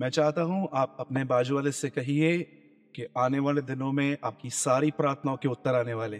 मैं 0.00 0.08
चाहता 0.10 0.42
हूँ 0.42 0.68
आप 0.72 0.96
अपने 1.00 1.24
बाजू 1.24 1.54
वाले 1.54 1.70
से 1.72 1.88
कहिए 1.90 2.38
कि 2.94 3.06
आने 3.18 3.38
वाले 3.38 3.62
दिनों 3.62 3.92
में 3.92 4.16
आपकी 4.24 4.50
सारी 4.50 4.90
प्रार्थनाओं 4.90 5.36
के 5.36 5.48
उत्तर 5.48 5.74
आने 5.74 5.94
वाले 5.94 6.16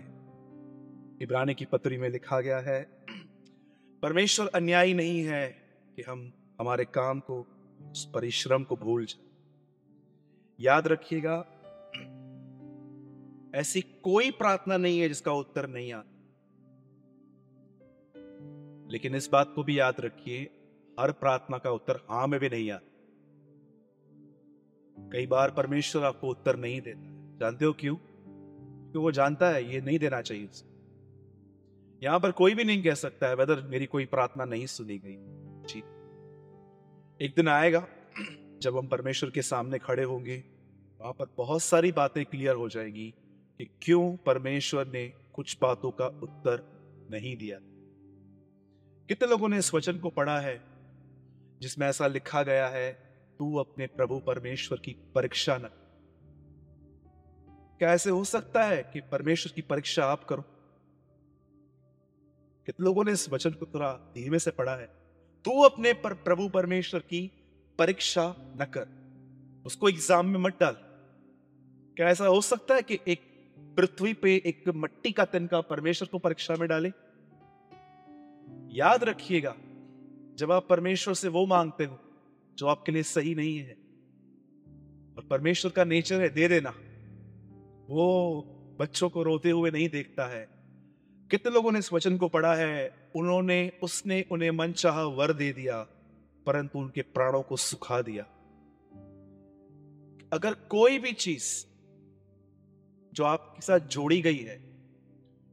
इब्रानी 1.23 1.55
की 1.55 1.65
पत्री 1.65 1.99
में 1.99 2.09
लिखा 2.11 2.41
गया 2.41 2.59
है, 2.59 2.81
परमेश्वर 4.03 4.47
अन्यायी 4.47 4.95
नहीं 4.95 5.21
है 5.25 5.47
कि 5.97 6.03
हम 6.03 6.33
हमारे 6.61 6.85
काम 6.85 7.21
को, 7.21 7.41
उस 7.91 8.11
परिश्रम 8.15 8.65
को 8.65 8.77
भूल 8.77 9.05
जाए। 9.05 9.25
याद 10.61 10.89
रखिएगा, 10.89 11.37
ऐसी 13.55 13.81
कोई 14.03 14.31
प्रार्थना 14.31 14.77
नहीं 14.77 15.01
है 15.01 15.09
जिसका 15.09 15.33
उत्तर 15.33 15.67
नहीं 15.67 15.93
आता। 15.93 16.13
लेकिन 18.91 19.15
इस 19.15 19.29
बात 19.33 19.53
को 19.55 19.63
भी 19.63 19.79
याद 19.79 20.01
रखिए, 20.01 20.43
हर 21.01 21.13
प्रार्थना 21.13 21.59
का 21.59 21.71
उत्तर 21.71 21.97
हाँ 22.11 22.27
में 22.27 22.41
भी 22.41 22.49
नहीं 22.49 22.71
आता। 22.71 22.86
कई 24.99 25.27
बार 25.27 25.51
परमेश्वर 25.51 26.05
आपको 26.05 26.29
उत्तर 26.29 26.57
नहीं 26.57 26.81
देता 26.81 27.17
जानते 27.41 27.65
हो 27.65 27.73
क्यों? 27.73 27.97
क्योंकि 27.97 28.99
वो 28.99 29.13
जानता 29.13 29.51
है, 29.51 29.75
ये 29.75 29.81
नहीं 29.81 29.99
देना 29.99 30.21
चाहिए 30.21 30.47
उसे। 30.47 30.67
यहाँ 32.07 32.21
पर 32.21 32.33
कोई 32.33 32.55
भी 32.55 32.65
नहीं 32.65 32.83
कह 32.83 32.95
सकता 32.95 33.29
है 33.29 33.35
वेदर 33.35 33.61
मेरी 33.61 33.87
कोई 33.87 34.07
प्रार्थना 34.07 34.45
नहीं 34.45 34.67
सुनी 34.67 34.99
गई। 34.99 35.17
जी। 35.69 35.79
एक 37.25 37.33
दिन 37.37 37.49
आएगा, 37.49 37.89
जब 38.63 38.77
हम 38.77 38.87
परमेश्वर 38.87 39.31
के 39.31 39.43
सामने 39.43 39.79
खड़े 39.79 40.03
होंगे, 40.03 40.45
वहाँ 41.01 41.13
पर 41.13 41.27
बहुत 41.37 41.63
सारी 41.63 41.93
बातें 41.93 42.27
क्लियर 42.27 42.55
हो 42.55 42.69
जाएँगी 42.69 43.15
कि 43.59 43.65
क्यों 43.83 44.17
परमेश्वर 44.17 44.87
ने 44.87 45.13
कुछ 45.33 45.59
बातों 45.63 45.91
का 45.91 46.07
उत्तर 46.07 46.65
नहीं 47.11 47.37
दिया। 47.37 47.59
कितने 49.09 49.29
लोगों 49.29 49.49
ने 49.49 49.59
इस 49.59 49.75
वचन 49.75 49.99
को 49.99 50.11
पढ़ा 50.11 50.41
है, 50.41 50.63
जिसमें 51.61 51.87
ऐसा 51.87 52.07
लिखा 52.07 52.43
गया 52.43 52.69
है 52.69 53.06
तू 53.39 53.57
अपने 53.57 53.87
प्रभु 53.87 54.19
परमेश्वर 54.19 54.79
की 54.79 54.97
परीक्षा 55.15 55.57
न 55.57 55.69
क्या 57.79 57.93
ऐसे 57.93 58.11
हो 58.11 58.25
सकता 58.25 58.65
है 58.65 58.91
कि 58.93 59.01
परमेश्वर 59.01 59.53
की 59.53 59.63
परीक्षा 59.63 60.05
आप 60.05 60.25
करो? 60.25 60.43
कितने 62.67 62.85
लोगों 62.85 63.05
ने 63.05 63.13
इस 63.13 63.31
वचन 63.31 63.51
को 63.51 63.67
थोड़ा 63.67 63.93
धीमे 63.93 64.39
से 64.39 64.51
पढ़ा 64.51 64.77
है? 64.77 64.87
तू 65.45 65.63
अपने 65.63 65.93
पर 65.93 66.15
प्रभु 66.15 66.49
परमेश्वर 66.49 67.01
की 67.01 67.33
परीक्षा 67.79 68.35
न 68.39 68.65
कर। 68.65 68.89
उसको 69.67 69.89
एग्ज़ाम 69.89 70.27
में 70.27 70.39
मत 70.39 70.57
डाल। 70.61 70.77
क्या 71.97 72.09
ऐसा 72.09 72.27
हो 72.27 72.41
सकता 72.41 72.75
है 72.75 72.83
कि 72.83 72.99
एक 73.09 73.21
पृथ्वी 73.59 74.15
पे 74.15 74.37
एक 74.37 74.65
मट्टी 74.69 75.13
का 75.13 75.25
तिनका 75.25 75.61
परमेश्वर 75.61 76.09
को 76.09 76.19
परीक्षा 76.19 76.55
में 76.55 76.69
डाले? 76.69 76.93
याद 78.77 79.05
रखिएगा, 79.05 79.55
जब 80.35 80.53
आप 80.53 80.67
परमेश्वर 80.69 81.15
से 81.15 81.29
वो 81.29 81.47
मांगते 81.47 81.85
हो 81.85 81.99
जो 82.57 82.67
आपके 82.67 82.93
लिए 82.93 83.03
सही 83.03 83.35
नहीं 83.35 83.59
है। 83.59 83.73
और 85.17 85.27
परमेश्वर 85.31 85.71
का 85.71 85.85
नेचर 85.85 86.21
है, 86.21 86.29
दे 86.29 86.49
देना। 86.49 86.75
वो 87.91 88.43
बच्चों 88.81 89.09
को 89.09 89.23
रोते 89.23 89.51
हुए 89.51 89.71
नहीं 89.71 89.89
देखता 89.89 90.27
है। 90.27 90.49
कितने 91.31 91.53
लोगों 91.53 91.73
ने 91.73 91.79
इस 91.79 91.93
वचन 91.93 92.19
को 92.19 92.29
पढ़ा 92.29 92.55
है? 92.55 93.11
उन्होंने, 93.17 93.73
उसने 93.83 94.25
उन्हें 94.33 94.51
मन 94.51 94.73
चाह 94.73 95.03
वर 95.03 95.33
दे 95.33 95.53
दिया, 95.53 95.83
परंतु 96.47 96.79
उनके 96.79 97.03
प्राणों 97.03 97.43
को 97.43 97.57
सुखा 97.57 98.03
दिया। 98.03 98.23
अगर 100.33 100.55
कोई 100.55 100.99
भी 100.99 101.13
चीज़ 101.13 101.67
जो 103.15 103.25
आपके 103.25 103.63
साथ 103.63 103.79
जोड़ी 103.79 104.23
गई 104.23 104.39
है, 104.39 104.77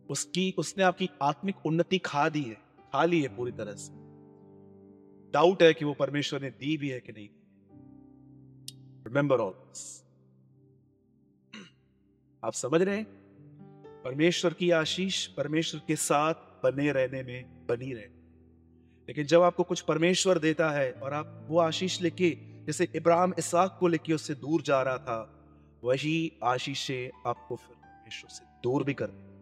उसकी, 0.09 0.55
उसने 0.57 0.83
आपकी 0.83 1.09
आत्मिक 1.21 1.55
उन्नति 1.65 1.97
खा 1.97 2.29
दी 2.29 2.41
है, 2.41 2.57
खा 2.93 3.05
ली 3.05 3.21
है 3.21 3.35
पूरी 3.35 3.51
तरह 3.51 3.73
से। 3.73 4.02
डाउट 5.33 5.63
है 5.63 5.73
कि 5.73 5.85
वो 5.85 5.93
परमेश्वर 5.93 6.41
ने 6.41 6.49
दी 6.49 6.77
भी 6.77 6.89
है 6.89 6.99
कि 6.99 7.11
नहीं। 7.11 7.29
रिमेंबर 9.07 9.37
ऑल 9.37 9.53
आप 12.45 12.53
समझ 12.53 12.81
रहे 12.81 12.97
हैं? 12.97 13.07
परमेश्वर 14.05 14.53
की 14.53 14.71
आशीष 14.71 15.27
परमेश्वर 15.27 15.81
के 15.87 15.95
साथ 15.95 16.33
बने 16.33 16.91
रहने 16.91 17.23
में 17.23 17.67
बनी 17.67 17.93
रहे। 17.93 18.07
लेकिन 19.07 19.25
जब 19.25 19.41
आपको 19.41 19.63
कुछ 19.63 19.81
परमेश्वर 19.81 20.39
देता 20.39 20.69
है 20.69 20.91
और 20.91 21.13
आप 21.13 21.47
वो 21.49 21.59
आशीष 21.59 22.01
लेके, 22.01 22.37
जैसे 22.65 22.87
इब्राहिम 22.95 23.33
इसाक 23.39 23.77
को 23.79 23.87
लेके 23.87 24.13
उससे 24.13 24.35
दूर 24.35 24.61
जा 24.61 24.81
रहा 24.81 24.97
था, 24.97 25.45
वही 25.83 26.31
आशीषें 26.43 27.29
आपको 27.29 27.55
फिर 27.55 27.75
परमेश्वर 27.75 28.29
से 28.29 28.45
दूर 28.63 28.83
भी 28.83 28.93
कर 28.93 29.32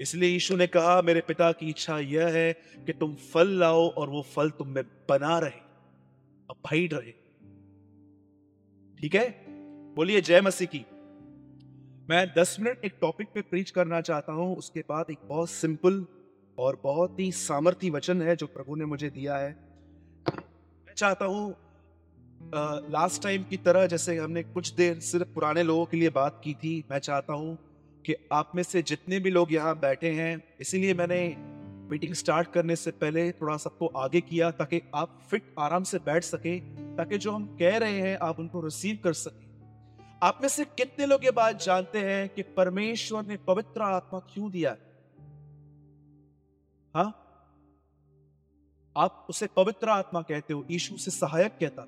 इसलिए 0.00 0.30
यीशु 0.30 0.56
ने 0.56 0.66
कहा, 0.66 1.00
मेरे 1.02 1.20
पिता 1.20 1.50
की 1.52 1.68
इच्छा 1.68 1.98
यह 1.98 2.28
है 2.28 2.52
कि 2.86 2.92
तुम 2.92 3.14
फल 3.32 3.48
लाओ 3.58 3.88
और 3.88 4.10
वो 4.10 4.22
फल 4.34 4.50
तुम 4.50 4.68
में 4.68 4.82
बना 5.08 5.38
रहे 5.38 5.60
अबाइड 6.48 6.94
रहे। 6.94 7.12
ठीक 8.98 9.14
है? 9.14 9.28
बोलिए 9.96 10.20
जय 10.20 10.40
मसीह 10.40 10.68
की। 10.68 10.84
मैं 12.08 12.26
दस 12.38 12.56
मिनट 12.60 12.84
एक 12.84 12.94
टॉपिक 13.00 13.28
पे 13.34 13.40
प्रीच 13.42 13.70
करना 13.70 14.00
चाहता 14.00 14.32
हूँ, 14.32 14.56
उसके 14.56 14.80
बाद 14.80 15.10
एक 15.10 15.18
बहुत 15.24 15.50
सिंपल 15.50 16.04
और 16.58 16.80
बहुत 16.82 17.20
ही 17.20 17.30
सामर्थ्य 17.32 17.90
वचन 17.90 18.22
है 18.22 18.36
जो 18.36 18.46
प्रभु 18.46 18.74
ने 18.74 18.84
मुझे 18.84 19.10
दिया 19.10 19.36
है। 19.36 19.50
मैं 20.28 20.94
चाहता 20.96 21.24
हूँ 21.24 21.54
लास्ट 22.90 23.22
टाइम 23.22 23.42
की 23.42 23.56
तरह 23.56 23.86
जैसे 23.86 24.16
हमने 24.16 24.42
कुछ 24.42 24.72
देर 24.74 24.98
सिर्फ़ 25.00 25.28
पुराने 25.34 25.62
लोगों 25.62 25.84
के 25.86 25.96
लिए 25.96 26.10
बात 26.10 26.40
की 26.44 26.54
थी, 26.54 26.84
मैं 26.90 26.98
चाहता 26.98 27.32
हूँ 27.32 27.56
कि 28.06 28.14
आप 28.32 28.52
में 28.54 28.62
से 28.62 28.82
जितने 28.82 29.18
भी 29.18 29.30
लोग 29.30 29.52
यहाँ 29.52 29.78
बैठे 29.78 30.10
हैं, 30.10 30.42
इसीलिए 30.60 30.94
मैंने 30.94 31.36
मीटिंग 31.90 32.14
स्टार्ट 32.14 32.52
करने 32.52 32.76
से 32.76 32.90
पहले 32.90 33.32
थोड़ा 33.32 33.56
सबको 33.56 33.86
आगे 33.86 34.20
किया 34.20 34.50
ताकि 34.50 34.80
आप 34.94 35.18
फिट 35.30 35.54
आराम 35.58 35.82
से 35.82 35.98
बैठ 35.98 36.24
सके, 36.24 36.60
ताकि 36.96 37.18
जो 37.18 37.32
हम 37.32 37.46
कह 37.56 37.76
रहे 37.76 38.00
हैं 38.00 38.16
आप 38.18 38.40
उनको 38.40 38.60
रिसीव 38.60 38.98
कर 39.04 39.12
सके। 39.12 39.44
आप 40.22 40.38
में 40.42 40.48
से 40.48 40.64
कितने 40.64 41.06
लोग 41.06 41.24
ये 41.24 41.30
बात 41.30 41.62
जानते 41.62 41.98
हैं 41.98 42.28
कि 42.28 42.42
परमेश्वर 42.42 43.24
ने 43.26 43.36
पवित्र 43.36 43.82
आत्मा 43.82 44.20
क्यों 44.32 44.50
दिया 44.50 44.76
हाँ? 46.94 47.20
आप 48.96 49.26
उसे 49.30 49.46
पवित्र 49.56 49.88
आत्मा 49.88 50.22
कहते 50.22 50.54
हो, 50.54 50.64
यीशु 50.70 50.96
से 50.96 51.10
सहायक 51.10 51.52
कहता 51.60 51.86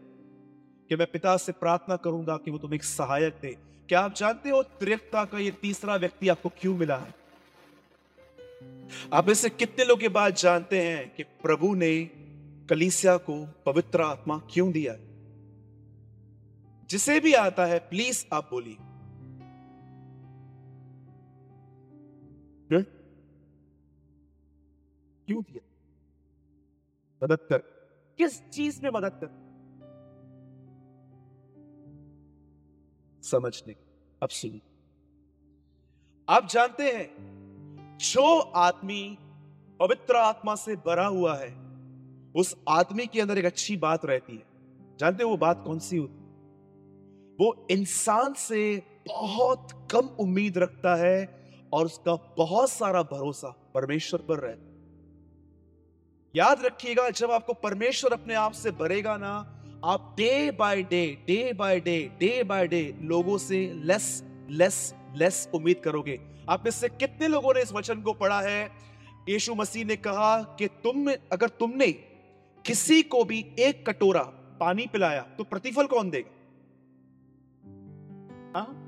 कि 0.89 0.97
मैं 0.97 1.07
पिता 1.11 1.37
से 1.37 1.53
प्रार्थना 1.53 1.97
करूँगा 1.97 2.37
कि 2.37 2.51
वो 2.51 2.59
तुम्हें 2.59 2.77
एक 2.77 2.85
सहायक 2.85 3.35
दे। 3.43 3.59
क्या 3.89 4.01
आप 4.01 4.15
जानते 4.15 4.51
हो 4.51 4.63
त्रिकता 4.63 5.25
का 5.25 5.39
ये 5.39 5.51
तीसरा 5.51 5.97
व्यक्ति 5.97 6.29
आपको 6.29 6.49
क्यों 6.49 6.77
मिला? 6.77 6.97
है 6.97 7.15
आप 9.13 9.29
इसे 9.29 9.51
कितने 9.51 9.85
लोग 9.85 10.01
के 10.01 10.09
बाद 10.09 10.35
जानते 10.35 10.83
हैं 10.83 11.15
कि 11.15 11.23
प्रभु 11.23 11.75
ने 11.75 12.05
कलीसिया 12.71 13.17
को 13.17 13.47
पवित्र 13.67 14.03
आत्मा 14.03 14.39
क्यों 14.39 14.73
दिया? 14.73 14.97
जिसे 16.89 17.21
भी 17.21 17.35
आता 17.35 17.67
है 17.67 17.79
प्लीज़ 17.79 18.25
आप 18.33 18.51
बोलिए। 18.51 18.77
क्यों 25.27 25.43
दिया? 25.43 25.67
मदद 27.25 27.39
कर। 27.49 27.59
किस 28.19 28.51
चीज़ 28.51 28.83
में 28.83 28.91
मदद 28.95 29.09
कर? 29.09 29.46
समझने 33.31 33.75
अब 34.23 34.29
सुनिए। 34.29 34.61
आप 36.29 36.49
जानते 36.49 36.91
हैं, 36.93 37.99
जो 38.01 38.39
आदमी 38.39 39.19
पवित्र 39.81 40.17
आत्मा 40.17 40.55
से 40.55 40.77
भरा 40.77 41.07
हुआ 41.07 41.37
है, 41.37 41.55
उस 42.37 42.57
आदमी 42.69 43.07
के 43.07 43.21
अंदर 43.21 43.39
एक 43.39 43.45
अच्छी 43.45 43.77
बात 43.77 44.05
रहती 44.05 44.37
है। 44.37 44.97
जानते 44.99 45.25
हो 45.25 45.31
वो 45.31 45.37
बात 45.37 45.63
कौन 45.65 45.79
सी 45.79 45.97
होती 45.97 46.25
वो 47.41 47.67
इंसान 47.71 48.33
से 48.33 48.83
बहुत 49.09 49.89
कम 49.91 50.07
उम्मीद 50.19 50.59
रखता 50.59 50.95
है 50.95 51.17
और 51.73 51.87
उसका 51.87 52.15
बहुत 52.39 52.71
सारा 52.71 53.03
भरोसा 53.03 53.49
परमेश्वर 53.75 54.21
पर 54.21 54.39
रहता 54.39 54.63
है। 54.63 54.77
याद 56.35 56.63
रखिएगा, 56.63 57.11
जब 57.11 57.31
आपको 57.31 57.53
परमेश्वर 57.53 58.13
अपने 58.13 58.35
आप 58.35 58.53
से 58.53 58.71
भरेगा 58.71 59.17
ना 59.17 59.56
आप 59.87 60.15
day 60.17 60.51
by 60.51 60.83
day 60.83 61.25
day 61.27 61.53
by 61.53 61.81
day 61.81 62.13
day 62.21 62.43
by 62.43 62.69
day 62.69 62.95
लोगों 63.03 63.39
से 63.39 63.73
लेस 63.75 64.25
लेस 64.51 64.95
लेस 65.15 65.49
उम्मीद 65.55 65.81
करोगे। 65.85 66.21
आप 66.51 66.65
में 66.65 66.71
से 66.71 66.89
कितने 66.89 67.29
लोगों 67.29 67.55
ने 67.55 67.63
इस 67.63 67.73
वचन 67.73 68.01
को 68.01 68.13
पढ़ा 68.13 68.41
है? 68.41 68.71
यीशु 69.29 69.55
मसीह 69.55 69.85
ने 69.85 69.97
कहा 69.97 70.43
कि 70.43 70.67
तुम, 70.67 71.11
अगर 71.33 71.49
तुमने 71.49 71.93
किसी 72.67 73.03
को 73.03 73.25
भी 73.25 73.53
एक 73.59 73.91
कटोरा 73.91 74.23
पानी 74.61 74.87
पिलाया 74.87 75.23
तो 75.23 75.45
प्रतिफल 75.45 75.87
कौन 75.87 76.11
देगा? 76.11 76.31
हाँ? 78.59 78.83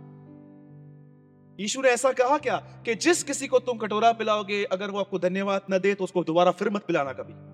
यीशु 1.61 1.83
ने 1.83 1.89
ऐसा 1.89 2.13
कहा 2.13 2.39
क्या? 2.39 2.57
कि 2.57 2.95
जिस 2.95 3.23
किसी 3.23 3.47
को 3.47 3.59
तुम 3.59 3.79
कटोरा 3.79 4.13
पिलाओगे, 4.13 4.65
अगर 4.65 4.91
वो 4.91 4.99
आपको 4.99 5.19
धन्यवाद 5.19 5.63
न 5.71 5.79
दे 5.79 5.95
तो 5.95 6.05
उसको 6.05 6.25
दोबारा 6.25 6.51
फिर 6.51 6.71
मत 6.71 6.85
पिलाना 6.85 7.13
कभी। 7.13 7.48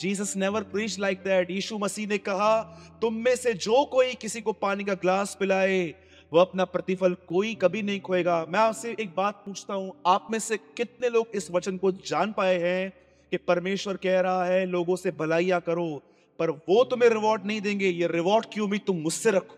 Jesus 0.00 0.36
never 0.36 0.62
preach 0.64 0.98
like 0.98 1.18
that 1.18 1.50
Yeshu 1.50 1.78
Masih 1.78 2.06
ने 2.08 2.18
कहा, 2.18 2.62
तुम 3.02 3.14
में 3.14 3.34
से 3.36 3.54
जो 3.56 3.84
कोई 3.84 4.14
किसी 4.14 4.40
को 4.40 4.52
पानी 4.54 4.84
का 4.84 4.94
ग्लास 4.96 5.36
पिलाए 5.40 5.94
वो 6.32 6.38
अपना 6.38 6.64
प्रतिफल 6.64 7.14
कोई 7.28 7.54
कभी 7.54 7.82
नहीं 7.82 8.00
खोएगा। 8.00 8.44
मैं 8.48 8.60
आपसे 8.60 8.94
एक 9.00 9.14
बात 9.16 9.42
पूछता 9.46 9.74
हूँ, 9.74 9.92
आप 10.06 10.26
में 10.30 10.38
से 10.38 10.56
कितने 10.76 11.08
लोग 11.08 11.26
इस 11.34 11.50
वचन 11.50 11.76
को 11.76 11.92
जान 12.06 12.32
पाए 12.32 12.58
हैं 12.60 12.90
कि 13.32 13.36
परमेश्वर 13.38 13.96
कह 13.96 14.20
रहा 14.20 14.44
है, 14.44 14.66
लोगों 14.66 14.96
से 14.96 15.10
भलाइया 15.10 15.58
करो, 15.60 16.02
पर 16.38 16.50
वो 16.68 16.82
तुम्हें 16.84 17.08
रिवॉर्ड 17.10 17.46
नहीं 17.46 17.60
देंगे, 17.60 17.88
ये 17.88 18.06
रिवॉर्ड 18.06 18.46
की 18.52 18.60
उम्मीद 18.60 18.80
तुम 18.86 18.96
मुझसे 18.96 19.30
रखो। 19.30 19.57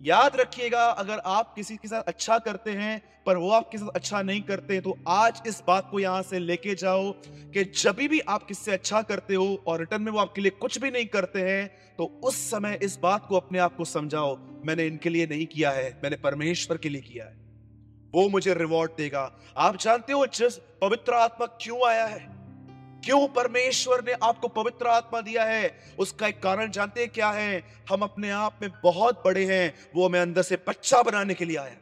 याद 0.00 0.36
रखिएगा, 0.36 0.84
अगर 0.84 1.20
आप 1.26 1.54
किसी 1.54 1.76
के 1.76 1.88
साथ 1.88 2.02
अच्छा 2.02 2.38
करते 2.38 2.70
हैं, 2.70 3.02
पर 3.26 3.36
वो 3.36 3.50
आपके 3.50 3.78
साथ 3.78 3.88
अच्छा 3.88 4.20
नहीं 4.22 4.42
करते 4.42 4.80
तो 4.80 4.96
आज 5.08 5.40
इस 5.46 5.62
बात 5.66 5.88
को 5.90 6.00
यहाँ 6.00 6.22
से 6.22 6.38
लेके 6.38 6.74
जाओ 6.74 7.10
कि 7.52 7.64
जब 7.64 7.96
भी 8.08 8.20
आप 8.20 8.46
किससे 8.46 8.72
अच्छा 8.72 9.00
करते 9.02 9.34
हो 9.34 9.64
और 9.66 9.78
रिटर्न 9.80 10.02
में 10.02 10.12
वो 10.12 10.18
आपके 10.18 10.40
लिए 10.40 10.50
कुछ 10.50 10.78
भी 10.78 10.90
नहीं 10.90 11.06
करते 11.06 11.40
हैं 11.40 11.66
तो 11.98 12.04
उस 12.24 12.36
समय 12.50 12.78
इस 12.82 12.98
बात 12.98 13.26
को 13.28 13.36
अपने 13.36 13.58
आप 13.58 13.76
को 13.76 13.84
समझाओ, 13.84 14.36
मैंने 14.66 14.86
इनके 14.86 15.08
लिए 15.08 15.26
नहीं 15.26 15.46
किया 15.46 15.70
है, 15.70 15.90
मैंने 16.02 16.16
परमेश्वर 16.18 16.76
के 16.76 16.88
लिए 16.88 17.02
किया 17.02 17.24
है। 17.24 17.44
वो 18.14 18.28
मुझे 18.28 18.54
रिवॉर्ड 18.54 18.90
देगा। 18.96 19.30
आप 19.56 19.76
जानते 19.76 20.12
हो 20.12 20.26
जिस 20.26 20.56
पवित्र 20.82 21.14
आत्मा 21.14 21.46
क्यों 21.60 21.86
आया 21.88 22.06
है? 22.06 22.35
क्यों 23.06 23.28
परमेश्वर 23.28 24.04
ने 24.04 24.12
आपको 24.12 24.48
पवित्र 24.48 24.86
आत्मा 24.86 25.20
दिया 25.20 25.44
है? 25.44 25.94
उसका 25.98 26.26
एक 26.26 26.42
कारण 26.42 26.70
जानते 26.70 27.00
हैं 27.00 27.10
क्या 27.10 27.30
है? 27.30 27.62
हम 27.90 28.02
अपने 28.02 28.30
आप 28.30 28.58
में 28.62 28.70
बहुत 28.82 29.22
बड़े 29.24 29.44
हैं। 29.44 29.74
वो 29.96 30.08
हमें 30.08 30.20
अंदर 30.20 30.42
से 30.42 30.56
बच्चा 30.68 31.02
बनाने 31.02 31.34
के 31.34 31.44
लिए 31.44 31.56
आया 31.56 31.76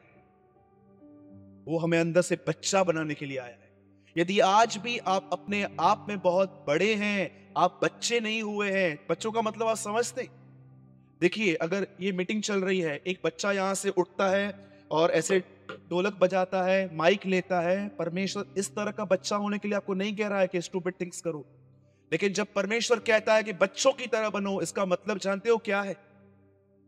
वो 1.68 1.78
हमें 1.78 2.00
अंदर 2.00 2.22
से 2.22 2.38
बच्चा 2.48 2.84
बनाने 2.84 3.14
के 3.14 3.26
लिए 3.26 3.38
आया 3.38 3.48
है। 3.48 3.72
यदि 4.16 4.40
आज 4.40 4.76
भी 4.76 4.98
आप 4.98 5.30
अपने 5.32 5.66
आप 5.80 6.06
में 6.08 6.18
बहुत 6.18 6.64
बड़े 6.68 6.94
हैं, 6.94 7.52
आप 7.56 7.80
बच्चे 7.84 8.20
नहीं 8.20 8.42
हुए 8.42 8.70
हैं, 8.70 9.06
बच्चों 9.10 9.32
का 9.32 9.42
मतलब 9.42 9.66
आप 9.66 9.76
समझते 9.76 10.28
देखिए, 11.20 11.54
अगर 11.54 11.86
ये 12.00 12.12
मीटिंग 12.12 12.42
चल 12.42 12.60
रही 12.60 12.80
है, 12.80 13.02
एक 13.06 13.20
बच्चा 13.24 13.52
यहाँ 13.52 13.74
से 13.74 13.88
उठता 13.88 14.28
है 14.28 14.68
और 14.90 15.10
ऐसे 15.10 15.42
ढोलक 15.70 16.14
बजाता 16.14 16.62
है, 16.62 16.96
माइक 16.96 17.26
लेता 17.26 17.60
है, 17.60 17.88
परमेश्वर 17.88 18.44
इस 18.58 18.70
तरह 18.70 18.90
का 18.90 19.04
बच्चा 19.04 19.36
होने 19.36 19.58
के 19.58 19.68
लिए 19.68 19.76
आपको 19.76 19.94
नहीं 19.94 20.16
कह 20.16 20.28
रहा 20.28 20.40
है 20.40 20.48
कि 20.48 20.60
स्टूपिड 20.60 20.94
थिंग्स 21.00 21.20
करो। 21.20 21.44
लेकिन 22.12 22.32
जब 22.32 22.46
परमेश्वर 22.54 22.98
कहता 22.98 23.34
है 23.34 23.42
कि 23.42 23.52
बच्चों 23.52 23.92
की 23.92 24.06
तरह 24.06 24.30
बनो, 24.30 24.60
इसका 24.60 24.86
मतलब 24.86 25.18
जानते 25.18 25.50
हो 25.50 25.56
क्या 25.56 25.82
है? 25.82 25.94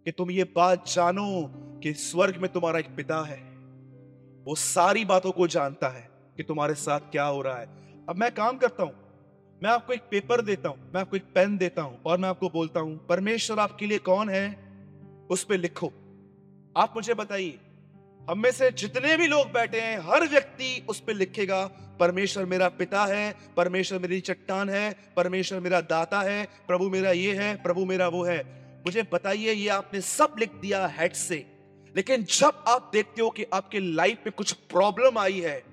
कि 0.05 0.13
तुम 0.13 0.31
ये 0.31 0.45
बात 0.45 0.89
जानो 0.89 1.53
कि 1.83 1.93
स्वर्ग 1.93 2.37
में 2.37 2.53
तुम्हारा 2.53 2.79
एक 2.79 2.97
पिता 2.97 3.23
है। 3.23 3.39
वो 4.45 4.55
सारी 4.55 5.05
बातों 5.05 5.33
को 5.33 5.47
जानता 5.47 5.89
है 5.89 6.11
कि 6.37 6.43
तुम्हारे 6.43 6.75
साथ 6.75 7.01
क्या 7.01 7.25
हो 7.25 7.43
रहा 7.43 7.59
है। 7.59 7.67
अब 8.09 8.17
मैं 8.17 8.35
काम 8.35 8.59
करता 8.59 8.83
हूँ, 8.83 8.93
मैं 9.63 9.71
आपको 9.71 9.93
एक 9.93 10.01
पेपर 10.01 10.43
देता 10.43 10.69
हूँ, 10.69 10.93
मैं 10.95 11.01
आपको 11.01 11.17
एक 11.17 11.25
पेन 11.35 11.57
देता 11.57 11.83
हूँ 11.83 12.03
और 12.03 12.19
मैं 12.19 12.29
आपको 12.29 12.49
बोलता 12.49 12.81
हूँ, 12.81 13.07
परमेश्वर 13.07 13.59
आपके 13.59 13.87
लिए 13.87 13.99
कौन 13.99 14.29
है? 14.29 14.67
उस 15.31 15.45
पर 15.45 15.57
लिखो। 15.57 15.93
आप 16.77 16.93
मुझे 16.97 17.15
बताइए 17.15 17.59
हम 18.31 18.39
में 18.39 18.51
से 18.51 18.71
जितने 18.71 19.17
भी 19.17 19.27
लोग 19.27 19.53
बैठे 19.53 19.81
हैं, 19.81 19.99
हर 19.99 20.29
व्यक्ति 20.29 20.87
उस 20.89 21.01
पर 21.01 21.15
लिखेगा, 21.15 21.67
परमेश्वर 22.01 22.45
मेरा 22.45 22.69
पिता 22.69 23.05
है, 23.05 23.35
परमेश्वर 23.57 23.99
मेरी 23.99 24.21
चट्टान 24.21 24.69
है, 24.69 25.13
परमेश्वर 25.17 25.61
मेरा 25.61 25.81
दाता 25.81 26.21
है, 26.21 26.49
प्रभु 26.67 26.91
मेरा 26.91 27.11
ये 27.11 27.35
है, 27.35 27.63
प्रभु 27.63 27.85
मेरा 27.85 28.09
वो 28.09 28.25
है। 28.25 28.67
मुझे 28.87 29.03
बताइए, 29.13 29.53
ये 29.53 29.69
आपने 29.69 30.01
सब 30.01 30.37
लिख 30.39 30.53
दिया 30.53 30.87
हेड 30.87 31.13
से। 31.13 31.47
लेकिन 31.97 32.23
जब 32.23 32.65
आप 32.69 32.91
देखते 32.93 33.23
हो 33.23 33.31
कि 33.31 33.45
आपके 33.53 33.81
लाइफ 33.81 34.19
में 34.27 34.33
कुछ 34.37 34.53
प्रॉब्लम 34.53 35.19
आई 35.19 35.41
है, 35.41 35.65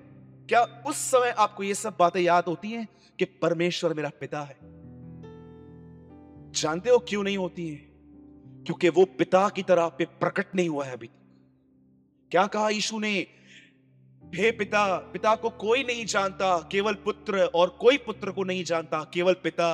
क्या 0.48 0.62
उस 0.86 0.96
समय 0.96 1.30
आपको 1.30 1.62
ये 1.62 1.74
सब 1.74 1.96
बातें 1.98 2.20
याद 2.20 2.44
होती 2.48 2.70
हैं 2.70 2.88
कि 3.18 3.24
परमेश्वर 3.24 3.94
मेरा 3.94 4.10
पिता 4.20 4.40
है? 4.40 4.56
जानते 6.52 6.90
हो 6.90 6.98
क्यों 6.98 7.22
नहीं 7.22 7.38
होती 7.38 7.68
है? 7.68 7.76
क्योंकि 8.64 8.88
वो 8.88 9.04
पिता 9.04 9.48
की 9.48 9.62
तरह 9.62 9.88
पे 9.88 10.04
प्रकट 10.04 10.46
नहीं 10.54 10.68
हुआ 10.68 10.84
है 10.84 10.92
अभी 10.92 11.10
क्या 12.34 12.46
कहा 12.46 12.68
यीशु 12.68 12.98
ने? 12.98 13.26
हे 14.34 14.50
पिता 14.50 14.96
पिता 14.96 15.34
को 15.34 15.50
कोई 15.50 15.84
नहीं 15.84 16.06
जानता, 16.06 16.68
केवल 16.72 16.94
पुत्र 16.94 17.38
और 17.54 17.68
कोई 17.80 17.96
पुत्र 17.96 18.30
को 18.30 18.44
नहीं 18.44 18.64
जानता, 18.64 19.10
केवल 19.14 19.32
पिता। 19.32 19.68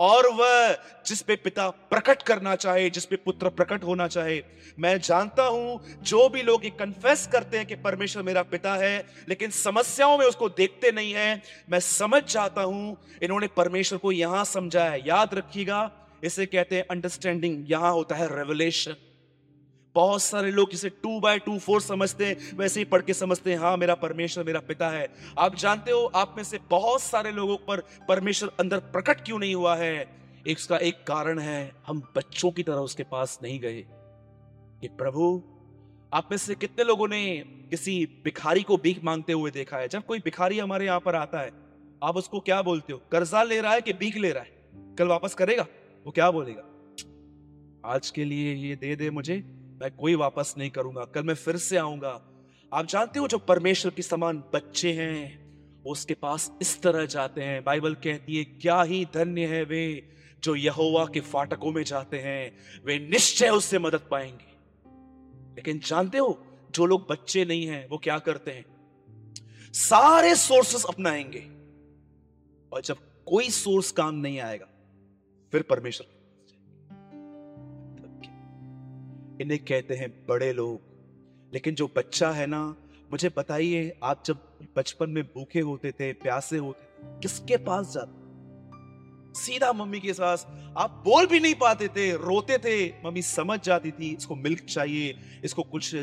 और 0.00 0.28
वह 0.28 0.76
जिस 1.06 1.22
पे 1.22 1.36
पिता 1.36 1.70
प्रकट 1.70 2.22
करना 2.22 2.56
चाहे, 2.56 2.90
जिस 2.90 3.04
पे 3.04 3.16
पुत्र 3.16 3.48
प्रकट 3.48 3.84
होना 3.84 4.08
चाहे, 4.08 4.42
मैं 4.78 5.00
जानता 5.00 5.42
हूँ, 5.42 5.98
जो 6.02 6.28
भी 6.28 6.42
लोग 6.42 6.64
ये 6.64 6.70
कन्फेस 6.70 7.26
करते 7.26 7.56
हैं 7.56 7.66
कि 7.66 7.74
परमेश्वर 7.74 8.22
मेरा 8.22 8.42
पिता 8.42 8.74
है, 8.74 9.06
लेकिन 9.28 9.50
समस्याओं 9.50 10.18
में 10.18 10.26
उसको 10.26 10.48
देखते 10.48 10.92
नहीं 10.92 11.12
है, 11.12 11.42
मैं 11.70 11.80
समझ 11.80 12.22
जाता 12.32 12.62
हूँ, 12.62 12.96
इन्होंने 13.22 13.46
परमेश्वर 13.46 13.98
को 13.98 14.12
यहाँ 14.12 14.44
समझा 14.44 14.84
है 14.84 15.08
याद 15.08 15.34
रखिएगा, 15.34 15.90
इसे 16.24 16.46
कहते 16.46 16.76
हैं 16.76 16.84
अंडरस्टैंडिंग 16.90 17.70
यहाँ 17.70 17.92
होता 17.92 18.16
है 18.16 18.36
रेवलेशन 18.36 18.96
बहुत 19.96 20.22
सारे 20.22 20.50
लोग 20.50 20.70
जिसे 20.70 20.88
टू 20.88 21.20
बाय 21.20 21.38
टू 21.38 21.58
फोर 21.58 21.80
समझते 21.80 22.26
हैं, 22.26 22.56
वैसे 22.56 22.80
ही 22.80 22.84
पढ़ 22.84 23.02
के 23.02 23.14
समझते 23.14 23.52
हैं 23.52 23.58
हाँ 23.58 23.76
मेरा 23.76 23.94
परमेश्वर 23.94 24.44
मेरा 24.44 24.60
पिता 24.60 24.88
है। 24.88 25.08
आप 25.38 25.54
जानते 25.54 25.90
हो, 25.90 26.12
आप 26.14 26.34
में 26.36 26.44
से 26.44 26.58
बहुत 26.70 27.00
सारे 27.00 27.32
लोगों 27.32 27.56
पर 27.56 27.80
परमेश्वर 28.08 28.50
अंदर 28.60 28.78
प्रकट 28.78 29.20
क्यों 29.20 29.38
नहीं 29.38 29.54
हुआ 29.54 29.76
है? 29.76 30.16
इसका 30.46 30.76
एक 30.76 31.04
कारण 31.06 31.38
है, 31.38 31.72
हम 31.86 32.12
बच्चों 32.16 32.50
की 32.50 32.62
तरह 32.62 32.76
उसके 32.76 33.02
पास 33.02 33.38
नहीं 33.42 33.60
गए। 33.60 33.86
कि 34.80 34.88
प्रभु, 34.88 35.42
आप 36.12 36.28
में 36.30 36.38
से 36.38 36.54
कितने 36.54 36.84
लोगों 36.84 37.08
ने 37.08 37.44
किसी 37.70 38.20
भिखारी 38.24 38.62
को 38.62 38.76
भीख 38.76 39.04
मांगते 39.04 39.32
हुए 39.32 39.50
देखा 39.50 39.76
है? 39.76 39.88
जब 39.88 40.06
कोई 40.06 40.18
भिखारी 40.18 40.58
हमारे 40.58 40.86
यहाँ 40.86 41.00
पर 41.00 41.14
आता 41.14 41.40
है, 41.40 41.50
आप 42.02 42.16
उसको 42.16 42.40
क्या 42.40 42.62
बोलते 42.62 42.92
हो? 42.92 43.02
कर्जा 43.12 43.42
ले 43.42 43.60
रहा 43.60 43.72
है 43.72 43.80
कि 43.80 43.92
भीख 43.92 44.16
ले 44.16 44.32
रहा 44.32 44.42
है? 44.42 44.68
कल 44.98 45.06
वापस 45.06 45.34
करेगा? 45.34 45.66
वो 46.06 46.12
क्या 46.12 46.30
बोलेगा? 46.30 46.62
आज 47.84 48.10
के 48.10 48.24
लिए 48.24 48.54
ये 48.54 48.76
दे 48.76 48.96
दे 48.96 49.10
मुझे। 49.10 49.55
मैं 49.82 49.90
कोई 49.90 50.14
वापस 50.14 50.54
नहीं 50.58 50.70
करूँगा। 50.70 51.04
कल 51.04 51.22
मैं 51.24 51.34
फिर 51.34 51.56
से 51.56 51.76
आऊँगा। 51.76 52.32
आप 52.72 52.86
जानते 52.86 53.18
हो 53.18 53.28
जो 53.28 53.38
परमेश्वर 53.38 53.92
के 53.92 54.02
समान 54.02 54.38
बच्चे 54.38 54.92
हैं 54.92 55.46
उसके 55.86 56.14
पास 56.14 56.52
इस 56.62 56.82
तरह 56.82 57.06
जाते 57.06 57.42
हैं। 57.42 57.64
बाइबल 57.64 57.94
कहती 57.94 58.36
है, 58.36 58.44
क्या 58.44 58.82
ही 58.82 59.04
धन्य 59.04 59.46
है 59.46 59.64
वे 59.64 60.08
जो 60.44 60.54
यहोवा 60.54 61.06
के 61.14 61.20
फाटकों 61.20 61.72
में 61.72 61.84
जाते 61.84 62.18
हैं। 62.18 62.56
वे 62.84 62.98
निश्चय 62.98 63.48
उससे 63.48 63.78
मदद 63.78 64.08
पाएँगे। 64.10 64.56
लेकिन 65.54 65.78
जानते 65.78 66.18
हो, 66.18 66.46
जो 66.70 66.86
लोग 66.86 67.06
बच्चे 67.10 67.44
नहीं 67.44 67.66
हैं, 67.66 67.88
वो 67.88 67.98
क्या 67.98 68.18
करते 68.18 68.50
हैं? 68.50 68.64
सारे 69.72 70.34
सोर्सेस 70.34 70.84
अपनाएँगे। 70.84 71.40
और 72.72 72.82
जब 72.82 72.96
कोई 73.26 73.50
सोर्स 73.50 73.92
काम 73.92 74.14
नहीं 74.14 74.40
आएगा, 74.40 74.66
फिर 75.52 75.62
परमेश्वर 75.62 76.15
इन्हें 79.40 79.64
कहते 79.64 79.94
हैं 79.94 80.26
बड़े 80.26 80.52
लोग। 80.52 80.80
लेकिन 81.54 81.74
जो 81.74 81.90
बच्चा 81.96 82.30
है 82.30 82.46
ना, 82.46 82.76
मुझे 83.12 83.30
बताइए, 83.36 83.98
आप 84.02 84.22
जब 84.26 84.38
बचपन 84.76 85.10
में 85.10 85.24
भूखे 85.24 85.60
होते 85.60 85.92
थे, 85.92 86.12
प्यासे 86.12 86.56
होते 86.56 86.86
किसके 87.20 87.56
पास 87.56 87.92
जाते 87.94 88.26
सीधा 89.40 89.72
मम्मी 89.72 90.00
के 90.00 90.12
पास 90.12 90.46
आप 90.76 91.02
बोल 91.04 91.26
भी 91.26 91.40
नहीं 91.40 91.54
पाते 91.54 91.88
थे, 91.88 92.12
रोते 92.12 92.58
थे। 92.58 92.88
मम्मी 93.04 93.22
समझ 93.22 93.60
जाती 93.60 93.90
थी, 93.90 94.16
इसको 94.16 94.34
मिल्क 94.34 94.64
चाहिए, 94.64 95.18
इसको 95.44 95.62
कुछ 95.62 95.94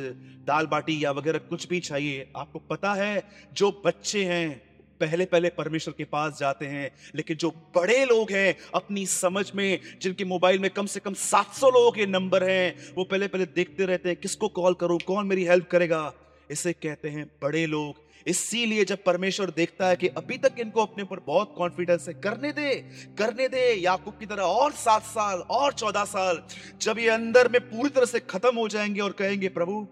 दाल 0.46 0.68
बाटी 0.68 1.04
या 1.06 1.12
वगैरह 1.12 1.40
कुछ 1.40 1.68
भी 1.68 1.80
चाहिए। 1.80 2.32
आपको 2.38 2.60
पता 2.60 2.94
है, 2.94 3.24
जो 3.54 3.82
बच्चे 3.86 4.26
हैं 4.26 4.73
पहले 5.04 5.26
पहले 5.26 5.50
परमेश्वर 5.50 5.94
के 5.98 6.04
पास 6.04 6.38
जाते 6.40 6.66
हैं, 6.66 6.92
लेकिन 7.16 7.38
जो 7.38 7.50
बड़े 7.50 8.06
लोग 8.06 8.32
हैं, 8.32 8.56
अपनी 8.76 9.06
समझ 9.06 9.52
में, 9.56 9.80
जिनके 10.02 10.26
मोबाइल 10.26 10.60
में 10.60 10.70
कम 10.70 10.86
से 10.86 11.00
कम 11.00 11.14
700 11.14 11.70
लोगों 11.70 11.92
के 11.92 12.06
नंबर 12.06 12.44
हैं, 12.44 12.94
वो 12.96 13.04
पहले 13.04 13.28
पहले 13.28 13.46
देखते 13.46 13.86
रहते 13.86 14.10
हैं, 14.10 14.18
किसको 14.18 14.48
कॉल 14.48 14.74
करूँ, 14.74 15.00
कौन 15.00 15.28
मेरी 15.28 15.44
हेल्प 15.46 15.70
करेगा? 15.70 16.14
इसे 16.52 16.74
कहते 16.74 17.10
हैं 17.10 17.32
बड़े 17.42 17.66
लोग। 17.66 18.02
इसीलिए 18.28 18.86
जब 18.86 19.04
परमेश्वर 19.04 19.50
देखता 19.50 19.88
है 19.88 19.96
कि 19.96 20.08
अभी 20.08 20.38
तक 20.38 20.56
इनको 20.60 20.82
अपने 20.82 21.04
ऊपर 21.04 21.20
बहुत 21.20 21.54
कॉन्फिडेंस 21.58 22.08
है, 22.08 22.14
करने 22.14 22.52
दे 22.52 22.76
करने 23.18 23.48
दे, 23.48 23.74
याकूब 23.74 24.14
की 24.20 24.26
तरह 24.26 24.44
और 24.44 24.72
सात 24.72 25.04
साल, 25.04 25.40
और 25.40 25.74
चौदह 25.74 26.04
साल, 26.04 26.44
जब 26.82 27.00
ये 27.00 27.10
अंदर 27.10 27.48
में 27.48 27.62
पूरी 27.62 27.90
तरह 27.90 28.06
से 28.06 28.20
खत्म 28.20 28.56
हो 28.56 28.68
जाएँगे 28.68 29.02
और 29.02 29.12
कहेंगे, 29.12 29.50
प्रभु, 29.50 29.88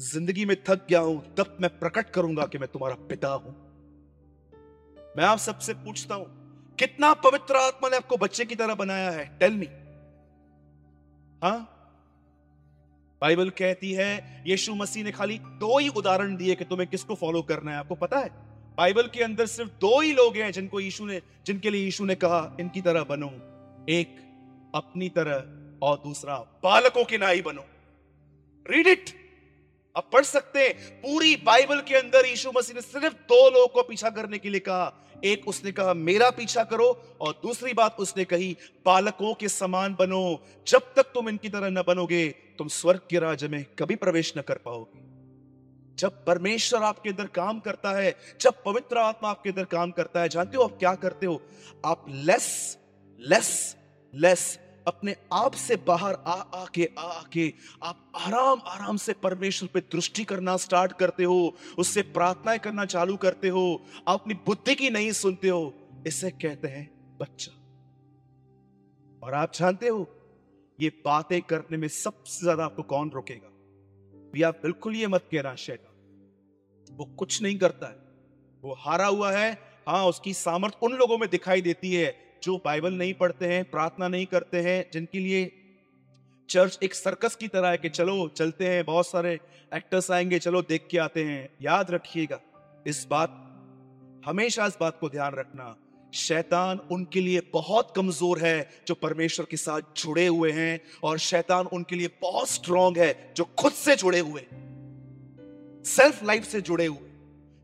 ज़िंदगी 0.00 0.44
में 0.44 0.56
थक 0.68 0.86
गया 0.90 1.00
हूँ, 1.00 1.34
तब 1.34 1.56
मैं 1.60 1.78
प्रकट 1.78 2.10
करूँगा 2.10 2.46
कि 2.46 2.58
मैं 2.58 2.68
तुम्हारा 2.68 2.94
पिता 2.94 3.28
हूँ। 3.28 3.69
मैं 5.16 5.24
आप 5.24 5.38
सबसे 5.38 5.74
पूछता 5.74 6.14
हूँ, 6.14 6.26
कितना 6.78 7.12
पवित्र 7.14 7.56
आत्मा 7.56 7.88
ने 7.88 7.96
आपको 7.96 8.16
बच्चे 8.16 8.44
की 8.44 8.54
तरह 8.54 8.74
बनाया 8.74 9.10
है? 9.10 9.24
टेल 9.38 9.52
मी 9.52 9.66
हाँ? 11.42 11.76
बाइबल 13.22 13.50
कहती 13.50 13.92
है, 13.92 14.44
यीशु 14.46 14.74
मसीह 14.74 15.04
ने 15.04 15.10
खाली 15.12 15.38
दो 15.38 15.78
ही 15.78 15.88
उदाहरण 15.88 16.36
दिए 16.36 16.54
कि 16.54 16.64
तुम्हें 16.64 16.88
किसको 16.88 17.14
फॉलो 17.14 17.42
करना 17.42 17.70
है? 17.70 17.76
आपको 17.76 17.94
पता 17.94 18.18
है? 18.18 18.30
बाइबल 18.76 19.08
के 19.08 19.22
अंदर 19.22 19.46
सिर्फ़ 19.46 19.70
दो 19.80 20.00
ही 20.00 20.12
लोग 20.12 20.36
हैं 20.36 20.50
जिनको 20.52 20.80
यीशु 20.80 21.06
ने, 21.06 21.20
जिनके 21.46 21.70
लिए 21.70 21.84
यीशु 21.84 22.04
ने 22.04 22.14
कहा, 22.14 22.56
इनकी 22.60 22.80
तरह 22.80 23.04
बनो। 23.04 23.30
एक 23.88 24.16
अपनी 24.74 25.08
तरह 25.08 25.86
और 25.86 25.96
दूसरा 25.96 26.36
बालकों 26.62 27.04
के 27.04 27.18
नाई 27.18 27.42
बनो। 27.42 27.64
रीड 28.66 28.86
इट 28.86 29.10
आप 30.00 30.10
पढ़ 30.12 30.24
सकते 30.24 30.58
हैं। 30.58 31.00
पूरी 31.00 31.36
बाइबल 31.36 31.80
के 31.80 31.94
अंदर 31.94 32.26
यीशु 32.26 32.52
मसीह 32.56 32.74
ने 32.74 32.80
सिर्फ़ 32.80 33.14
दो 33.14 33.50
लोगों 33.50 33.66
को 33.66 33.82
पीछा 33.82 34.10
करने 34.10 34.38
के 34.38 34.50
लिए 34.50 34.60
कहा। 34.60 34.92
एक 35.24 35.48
उसने 35.48 35.72
कहा, 35.72 35.94
मेरा 35.94 36.30
पीछा 36.30 36.64
करो। 36.64 37.16
और 37.20 37.40
दूसरी 37.42 37.72
बात 37.72 37.96
उसने 38.00 38.24
कही 38.24 38.56
बालकों 38.86 39.34
के 39.34 39.48
समान 39.48 39.96
बनो। 39.98 40.44
जब 40.66 40.78
तक 40.78 41.02
तुम 41.02 41.28
इनकी 41.28 41.48
तरह 41.48 41.68
न 41.68 41.82
बनोगे, 41.86 42.28
तुम 42.28 42.68
स्वर्ग 42.68 43.00
के 43.10 43.18
राज्य 43.18 43.48
में 43.48 43.66
कभी 43.78 43.96
प्रवेश 43.96 44.32
न 44.38 44.40
कर 44.40 44.54
पाओगे। 44.54 44.98
जब 45.96 46.24
परमेश्वर 46.24 46.82
आपके 46.82 47.10
अंदर 47.10 47.26
काम 47.26 47.60
करता 47.60 47.90
है, 47.90 48.16
जब 48.40 48.62
पवित्र 48.64 48.98
आत्मा 48.98 49.30
आपके 49.30 49.50
अंदर 49.50 49.64
काम 49.64 49.90
करता 49.90 50.20
है, 50.20 50.28
जानते 50.28 50.56
हो 50.56 50.62
आप 50.62 50.78
क्या 50.78 50.94
करते 50.94 51.26
हो? 51.26 51.42
आप 51.84 52.06
लेस 52.08 52.78
लेस 53.20 53.76
लेस 54.14 54.58
अपने 54.88 55.16
आप 55.32 55.52
से 55.52 55.76
बाहर 55.76 56.14
आ, 56.14 56.32
आके 56.32 56.88
आ, 56.98 57.02
आके 57.02 57.52
आप 57.82 58.12
आराम 58.16 58.60
आराम 58.66 58.96
से 58.96 59.12
परमेश्वर 59.12 59.68
पे 59.74 59.80
दृष्टि 59.80 60.24
करना 60.24 60.56
स्टार्ट 60.56 60.92
करते 60.92 61.24
हो, 61.24 61.56
उससे 61.78 62.02
प्रार्थनाएँ 62.02 62.58
करना 62.58 62.84
चालू 62.84 63.16
करते 63.16 63.48
हो, 63.48 63.82
आप 64.08 64.20
अपनी 64.20 64.34
बुद्धि 64.34 64.74
की 64.74 64.90
नहीं 64.90 65.12
सुनते 65.12 65.48
हो, 65.48 65.74
इसे 66.06 66.30
कहते 66.30 66.68
हैं 66.68 67.18
बच्चा। 67.18 67.52
और 69.26 69.34
आप 69.34 69.52
जानते 69.54 69.88
हो, 69.88 70.06
ये 70.80 70.88
बातें 70.88 71.42
करने 71.42 71.76
में 71.76 71.88
सबसे 71.88 72.40
ज़्यादा 72.40 72.64
आपको 72.64 72.82
कौन 72.82 73.10
रोकेगा? 73.10 73.48
भी 74.32 74.42
आप 74.42 74.60
बिल्कुल 74.62 74.96
ये 74.96 75.06
मत 75.06 75.28
कहना, 75.32 75.54
शैतान, 75.54 76.96
वो 76.96 77.04
कुछ 77.04 77.42
नहीं 77.42 77.58
करता 77.58 77.86
है। 77.86 78.10
वो 78.62 78.74
हारा 78.78 79.06
हुआ 79.06 79.32
है 79.32 79.52
हाँ 79.88 80.06
उसकी 80.06 80.34
सामर्थ 80.34 80.74
उन 80.82 80.92
लोगों 80.92 81.18
में 81.18 81.28
दिखाई 81.30 81.60
देती 81.60 81.94
है 81.94 82.29
जो 82.42 82.56
बाइबल 82.64 82.94
नहीं 82.94 83.14
पढ़ते 83.14 83.46
हैं, 83.46 83.64
प्रार्थना 83.70 84.08
नहीं 84.08 84.26
करते 84.26 84.60
हैं, 84.60 84.84
जिनके 84.92 85.18
लिए 85.18 85.50
चर्च 86.48 86.78
एक 86.82 86.94
सर्कस 86.94 87.34
की 87.36 87.48
तरह 87.48 87.68
है 87.68 87.78
कि 87.78 87.88
चलो, 87.88 88.28
चलते 88.28 88.68
हैं, 88.68 88.84
बहुत 88.84 89.06
सारे 89.06 89.38
एक्टर्स 89.74 90.10
आएँगे, 90.10 90.38
चलो 90.38 90.62
देख 90.62 90.86
के 90.90 90.98
आते 90.98 91.24
हैं। 91.24 91.48
याद 91.62 91.90
रखिएगा, 91.90 92.40
इस 92.86 93.06
बात, 93.10 93.36
हमेशा 94.24 94.66
इस 94.66 94.76
बात 94.80 94.98
को 95.00 95.08
ध्यान 95.08 95.34
रखना, 95.34 95.76
शैतान 96.12 96.78
उनके 96.90 97.20
लिए 97.20 97.40
बहुत 97.52 97.92
कमज़ोर 97.96 98.38
है 98.38 98.68
जो 98.86 98.94
परमेश्वर 98.94 99.46
के 99.50 99.56
साथ 99.56 99.80
जुड़े 99.96 100.26
हुए 100.26 100.50
हैं, 100.52 100.80
और 101.02 101.18
शैतान 101.18 101.66
उनके 101.66 101.96
लिए 101.96 102.08
बहुत 102.22 102.48
स्ट्रांग 102.48 102.96
है 102.96 103.32
जो 103.36 103.44
खुद 103.58 103.72
से 103.72 103.96
जुड़े 103.96 104.18
हुए 104.18 104.46
सेल्फ 105.84 106.22
लाइफ 106.24 106.44
से 106.44 106.60
जुड़े 106.60 106.86
हुए, 106.86 107.08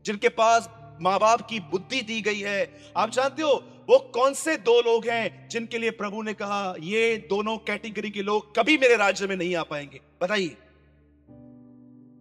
जिनके 0.05 0.29
पास 0.29 0.69
माँ 1.01 1.17
बाप 1.19 1.41
की 1.41 1.59
बुद्धि 1.71 2.01
दी 2.01 2.21
गई 2.21 2.39
है। 2.39 2.91
आप 2.97 3.09
जानते 3.09 3.41
हो 3.43 3.63
वो 3.89 3.99
कौन 3.99 4.33
से 4.33 4.55
दो 4.57 4.81
लोग 4.81 5.05
हैं 5.07 5.49
जिनके 5.49 5.77
लिए 5.77 5.91
प्रभु 5.91 6.21
ने 6.21 6.33
कहा, 6.33 6.75
ये 6.79 7.17
दोनों 7.29 7.57
कैटेगरी 7.57 8.09
के 8.09 8.21
लोग 8.21 8.55
कभी 8.55 8.77
मेरे 8.77 8.95
राज्य 8.95 9.27
में 9.27 9.35
नहीं 9.35 9.55
आ 9.55 9.63
पाएँगे? 9.63 10.01
बताइए। 10.21 10.57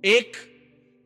एक, 0.04 0.32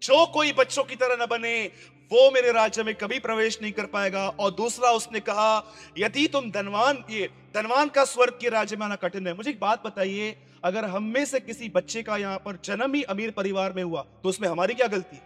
जो 0.03 0.27
कोई 0.27 0.53
बच्चों 0.53 0.85
की 0.85 0.97
तरह 0.97 1.25
न 1.25 1.27
बने, 1.27 1.67
वो 2.13 2.31
मेरे 2.31 2.53
राज्य 2.53 2.83
में 2.83 2.95
कभी 2.95 3.19
प्रवेश 3.19 3.59
नहीं 3.63 3.73
कर 3.73 3.87
पाएगा। 3.87 4.29
और 4.29 4.51
दूसरा, 4.51 4.91
उसने 4.91 5.21
कहा, 5.21 5.75
यदि 5.99 6.27
तुम 6.27 6.51
धनवान, 6.51 7.05
ये 7.11 7.31
धनवान 7.55 7.89
का 7.89 8.05
स्वर्ग 8.05 8.39
के 8.41 8.49
राज्य 8.49 8.77
में 8.77 8.87
आना 8.87 8.97
कठिन 8.97 9.27
है, 9.27 9.35
मुझे 9.35 9.51
एक 9.51 9.61
बात 9.61 9.87
बताइए, 9.87 10.37
अगर 10.65 10.85
हम 10.85 11.03
में 11.03 11.25
से 11.25 11.41
किसी 11.41 11.69
बच्चे 11.69 12.03
का 12.03 12.17
यहाँ 12.17 12.39
पर 12.39 12.59
जन्म 12.65 12.95
ही 12.95 13.03
अमीर 13.03 13.31
परिवार 13.31 13.73
में 13.73 13.83
हुआ 13.83 14.03
तो 14.23 14.29
उसमें 14.29 14.49
हमारी 14.49 14.75
क्या 14.75 14.87
गलती? 14.87 15.17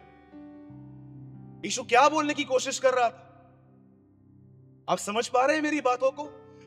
यीशु 1.65 1.83
क्या 1.83 2.09
बोलने 2.09 2.35
की 2.35 2.45
कोशिश 2.45 2.79
कर 2.79 2.95
रहा 2.95 3.09
था? 3.09 3.24
आप 4.89 4.99
समझ 4.99 5.29
पा 5.29 5.47
रहे 5.47 5.57
हैं 5.57 5.63
मेरी 5.63 5.81
बातों 5.81 6.11
को? 6.11 6.25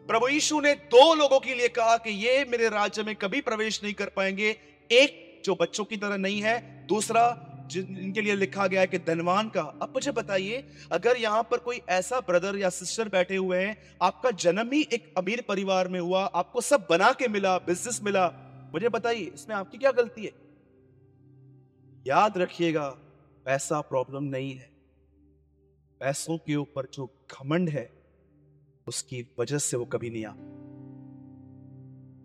प्रभु 0.08 0.28
यीशु 0.28 0.60
ने 0.60 0.74
दो 0.74 1.14
लोगों 1.14 1.40
के 1.40 1.56
लिए 1.56 1.68
कहा 1.68 1.98
कि 1.98 2.10
ये 2.10 2.46
मेरे 2.46 2.70
राज्य 2.70 3.04
में 3.04 3.16
कभी 3.16 3.42
प्रवेश 3.42 3.84
नहीं 3.84 3.94
कर 3.94 4.10
पाएँगे। 4.10 4.58
एक, 4.92 5.42
जो 5.46 5.56
बच्चों 5.56 5.86
की 5.86 5.98
तरह 5.98 6.18
नहीं 6.18 6.42
है। 6.42 6.88
दूसरा 6.88 7.44
जिनके 7.68 8.22
लिए 8.22 8.36
लिखा 8.36 8.68
गया 8.68 8.82
है 8.82 8.88
कि 8.88 8.98
धनवान 8.98 9.50
का। 9.50 9.62
अब 9.62 9.90
मुझे 9.90 10.12
बताइए, 10.12 10.68
अगर 10.92 11.18
यहाँ 11.18 11.44
पर 11.44 11.58
कोई 11.58 11.82
ऐसा 11.90 12.20
ब्रदर 12.20 12.58
या 12.58 12.70
सिस्टर 12.70 13.10
बैठे 13.10 13.36
हुए 13.36 13.58
हैं, 13.58 13.98
आपका 14.02 14.32
जन्म 14.32 14.72
ही 14.72 14.88
एक 14.94 15.14
अमीर 15.18 15.46
परिवार 15.48 15.88
में 15.88 16.00
हुआ, 16.00 16.26
आपको 16.26 16.62
सब 16.62 16.88
बना 16.90 17.12
के 17.12 17.28
मिला 17.28 17.58
बिज़नेस 17.58 18.00
मिला, 18.04 18.28
मुझे 18.74 18.90
बताइए, 18.90 19.32
इसमें 19.36 19.56
आपकी 19.56 19.78
क्या 19.78 19.92
गलती 19.92 20.26
है? 20.26 20.32
याद 22.08 22.38
रखिएगा, 22.38 22.90
पैसा 23.46 23.82
प्रॉब्लम 23.82 24.24
नहीं 24.24 24.54
है। 24.54 24.70
पैसों 26.00 26.38
के 26.38 26.56
ऊपर 26.56 26.88
जो 26.94 27.28
घमंड 27.32 27.70
है 27.70 27.97
उसकी 28.88 29.36
वजह 29.40 29.58
से 29.58 29.78
वो 29.78 29.86
कभी 29.86 30.10
नहीं 30.10 30.26
आ 30.26 30.32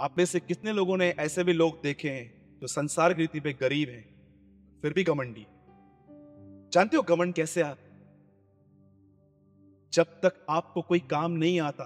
आप 0.04 0.14
में 0.18 0.24
से 0.24 0.40
कितने 0.40 0.72
लोगों 0.72 0.96
ने 0.96 1.08
ऐसे 1.10 1.44
भी 1.44 1.52
लोग 1.52 1.82
देखे 1.82 2.10
हैं 2.10 2.58
जो 2.60 2.66
संसार 2.66 3.14
की 3.14 3.20
रीति 3.20 3.40
पे 3.40 3.52
गरीब 3.52 3.88
हैं, 3.88 4.14
फिर 4.82 4.92
भी 4.92 5.04
घमंडी? 5.04 5.46
जानते 6.72 6.96
हो 6.96 7.02
घमंड 7.02 7.34
कैसे 7.34 7.62
आप 7.62 7.78
जब 9.92 10.04
तक 10.04 10.46
आपको 10.50 10.82
कोई 10.82 10.98
काम 10.98 11.32
नहीं 11.32 11.60
आता, 11.60 11.84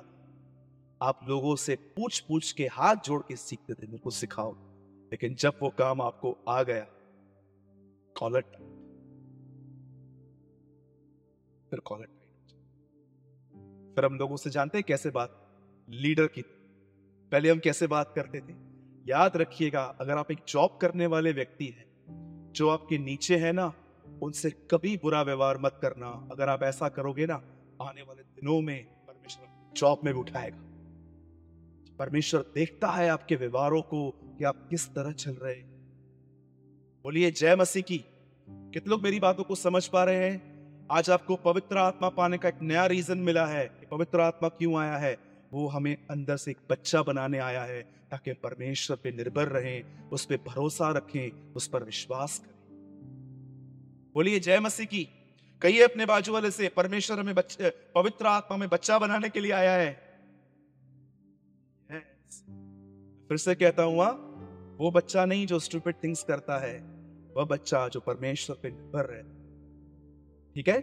आप 1.02 1.20
लोगों 1.28 1.56
से 1.56 1.76
पूछ 1.76 2.20
पूछ 2.20 2.52
के 2.52 2.66
हाथ 2.66 2.96
जोड़ 2.96 3.22
के 3.22 3.36
सीखते 3.36 3.74
थे 3.74 3.86
मेरे 3.86 3.98
को 3.98 4.10
सिखाओ। 4.10 4.54
लेकिन 5.12 5.34
जब 5.34 5.58
वो 5.62 5.70
काम 5.70 6.00
आपको 6.00 6.38
आ 6.48 6.62
गया, 6.62 6.86
कॉलर 8.18 8.40
फिर 11.70 11.80
कॉलर 11.80 12.15
फिर 13.96 14.04
हम 14.04 14.14
लोगों 14.14 14.36
से 14.36 14.50
जानते 14.50 14.78
हैं 14.78 14.84
कैसे 14.88 15.10
बात, 15.10 15.58
लीडर 15.90 16.26
की, 16.26 16.42
पहले 17.32 17.50
हम 17.50 17.58
कैसे 17.58 17.86
बात 17.86 18.12
करते 18.16 18.40
थे। 18.40 18.54
याद 19.06 19.36
रखिएगा, 19.36 19.82
अगर 19.82 20.12
आप 20.12 20.30
एक 20.30 20.38
जॉब 20.48 20.78
करने 20.82 21.06
वाले 21.06 21.32
व्यक्ति 21.32 21.66
हैं, 21.66 21.86
जो 22.52 22.68
आपके 22.68 22.98
नीचे 22.98 23.36
है 23.36 23.52
ना, 23.52 23.72
उनसे 24.22 24.50
कभी 24.50 24.96
बुरा 24.96 25.22
व्यवहार 25.22 25.58
मत 25.58 25.78
करना। 25.82 26.28
अगर 26.32 26.48
आप 26.48 26.62
ऐसा 26.62 26.88
करोगे 26.88 27.26
ना, 27.26 27.34
आने 27.82 28.02
वाले 28.02 28.22
दिनों 28.22 28.60
में 28.60 28.84
परमेश्वर 28.84 29.70
जॉब 29.76 30.00
में 30.04 30.14
भी 30.14 30.20
उठाएगा। 30.20 30.58
परमेश्वर 31.98 32.40
देखता 32.54 32.88
है 32.88 33.08
आपके 33.08 33.36
व्यवहारों 33.36 33.82
को 33.82 34.10
कि 34.10 34.44
आप 34.44 34.66
किस 34.70 34.94
तरह 34.94 35.12
चल 35.12 35.32
रहे 35.32 35.54
बोलिए, 37.02 37.30
जय 37.30 37.56
मसीह 37.56 37.82
की। 37.82 38.04
कितने 38.50 38.90
लोग 38.90 39.02
मेरी 39.02 39.20
बातों 39.20 39.44
को 39.44 39.54
समझ 39.54 39.88
पा 39.88 40.04
रहे 40.04 40.30
हैं? 40.30 40.55
आज 40.90 41.10
आपको 41.10 41.36
पवित्र 41.36 41.78
आत्मा 41.78 42.08
पाने 42.08 42.38
का 42.38 42.48
एक 42.48 42.58
नया 42.62 42.86
रीजन 42.86 43.18
मिला 43.18 43.46
है 43.46 43.66
पवित्र 43.90 44.20
आत्मा 44.20 44.48
क्यों 44.48 44.74
आया 44.76 44.96
है? 44.96 45.16
वो 45.52 45.66
हमें 45.68 45.96
अंदर 46.10 46.36
से 46.36 46.50
एक 46.50 46.58
बच्चा 46.70 47.02
बनाने 47.02 47.38
आया 47.38 47.62
है 47.62 47.82
ताकि 48.10 48.32
परमेश्वर 48.32 48.96
पे 48.96 49.10
निर्भर 49.10 49.48
रहें 49.48 50.08
उस 50.10 50.24
पर 50.24 50.36
भरोसा 50.46 50.90
रखें 50.90 51.54
उस 51.54 51.66
पर 51.66 51.84
विश्वास 51.84 52.38
करें। 52.38 52.54
बोलिए 54.14 54.40
जय 54.40 54.60
मसीह 54.60 54.86
की। 54.86 55.04
कहिए 55.62 55.82
अपने 55.82 56.06
बाजू 56.06 56.32
वाले 56.32 56.50
से 56.50 56.68
परमेश्वर 56.68 57.20
हमें 57.20 57.34
बच्चे 57.34 57.70
पवित्र 57.94 58.26
आत्मा 58.26 58.56
में 58.56 58.68
बच्चा 58.68 58.98
बनाने 58.98 59.28
के 59.28 59.40
लिए 59.40 59.52
आया 59.52 59.72
है। 59.72 59.92
फिर 63.28 63.36
से 63.36 63.54
कहता 63.54 63.82
हूँ 63.82 64.02
हाँ, 64.02 64.12
वो 64.78 64.90
बच्चा 64.90 65.24
नहीं 65.24 65.46
जो 65.46 65.58
स्टूपिड 65.58 65.94
थिंग्स 66.04 66.22
करता 66.22 66.58
है 66.58 66.78
वह 67.36 67.44
बच्चा 67.44 67.88
जो 67.88 68.00
परमेश्वर 68.00 68.56
पे 68.62 68.70
निर्भर 68.70 69.14
है। 69.14 69.45
ठीक 70.56 70.68
है? 70.68 70.76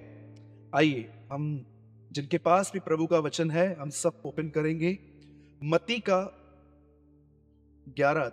आइए, 0.75 1.13
हम 1.31 1.65
जिनके 2.11 2.37
पास 2.37 2.71
भी 2.73 2.79
प्रभु 2.79 3.07
का 3.07 3.19
वचन 3.19 3.51
है, 3.51 3.75
हम 3.75 3.89
सब 3.89 4.21
ओपन 4.25 4.49
करेंगे। 4.49 4.99
मती 5.63 5.99
का 5.99 6.19
ग्यारह। 7.89 8.29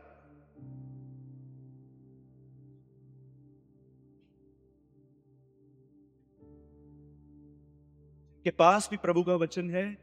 के 8.45 8.51
पास 8.51 8.89
भी 8.91 8.97
प्रभु 8.97 9.23
का 9.23 9.35
वचन 9.35 9.71
है, 9.71 9.99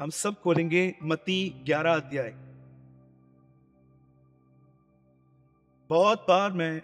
हम 0.00 0.10
सब 0.10 0.40
खोलेंगे 0.40 0.94
मती 1.02 1.50
ग्यारह 1.50 1.94
अध्याय। 1.94 2.30
बहुत 5.88 6.26
बार 6.28 6.52
मैं 6.52 6.82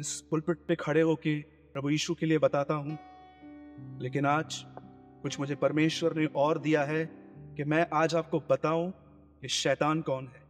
इस 0.00 0.24
पुलपिट 0.30 0.58
पे 0.58 0.76
खड़े 0.76 1.00
होके 1.00 1.42
प्रभु 1.42 1.90
यीशु 1.90 2.14
के 2.14 2.26
लिए 2.26 2.38
बताता 2.38 2.74
हूँ। 2.74 3.15
लेकिन 4.00 4.26
आज 4.26 4.64
कुछ 5.22 5.40
मुझे 5.40 5.54
परमेश्वर 5.54 6.16
ने 6.16 6.26
और 6.26 6.58
दिया 6.58 6.82
है 6.84 7.04
कि 7.56 7.64
मैं 7.64 7.86
आज 7.92 8.14
आपको 8.14 8.42
बताऊँ 8.50 8.90
कि 9.40 9.48
शैतान 9.48 10.02
कौन 10.02 10.24
है। 10.24 10.42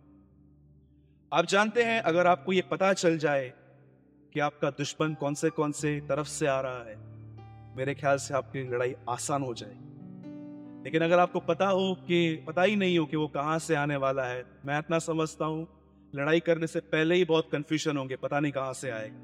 आप 1.33 1.47
जानते 1.47 1.83
हैं, 1.83 2.01
अगर 2.01 2.27
आपको 2.27 2.53
ये 2.53 2.63
पता 2.63 2.93
चल 2.93 3.19
जाए 3.19 3.53
कि 4.33 4.41
आपका 4.41 4.71
दुश्मन 4.71 5.15
कौन 5.15 5.35
से 5.35 5.51
कौन 5.51 5.73
से 5.73 6.01
तरफ़ 6.01 6.27
से 6.27 6.47
आ 6.47 6.61
रहा 6.61 6.85
है, 6.85 6.97
मेरे 7.77 7.95
ख्याल 7.95 8.17
से 8.17 8.35
आपकी 8.35 8.69
लड़ाई 8.71 8.95
आसान 9.09 9.43
हो 9.43 9.55
जाए 9.55 9.77
लेकिन 10.85 11.03
अगर 11.03 11.19
आपको 11.19 11.41
पता 11.41 11.67
हो 11.67 11.95
कि, 11.95 12.45
पता 12.47 12.63
ही 12.63 12.77
नहीं 12.77 12.99
हो 12.99 13.07
कि 13.07 13.17
वो 13.17 13.29
कहाँ 13.29 13.59
से 13.59 13.75
आने 13.75 13.97
वाला 13.97 14.25
है, 14.25 14.45
मैं 14.67 14.79
इतना 14.79 14.99
समझता 14.99 15.45
हूँ, 15.45 15.67
लड़ाई 16.15 16.41
करने 16.41 16.67
से 16.67 16.81
पहले 16.81 17.15
ही 17.15 17.25
बहुत 17.25 17.49
कंफ्यूजन 17.53 17.97
होंगे, 17.97 18.17
पता 18.17 18.41
नहीं 18.41 18.53
कहाँ 18.53 18.73
से 18.73 18.91
आएगा। 18.91 19.19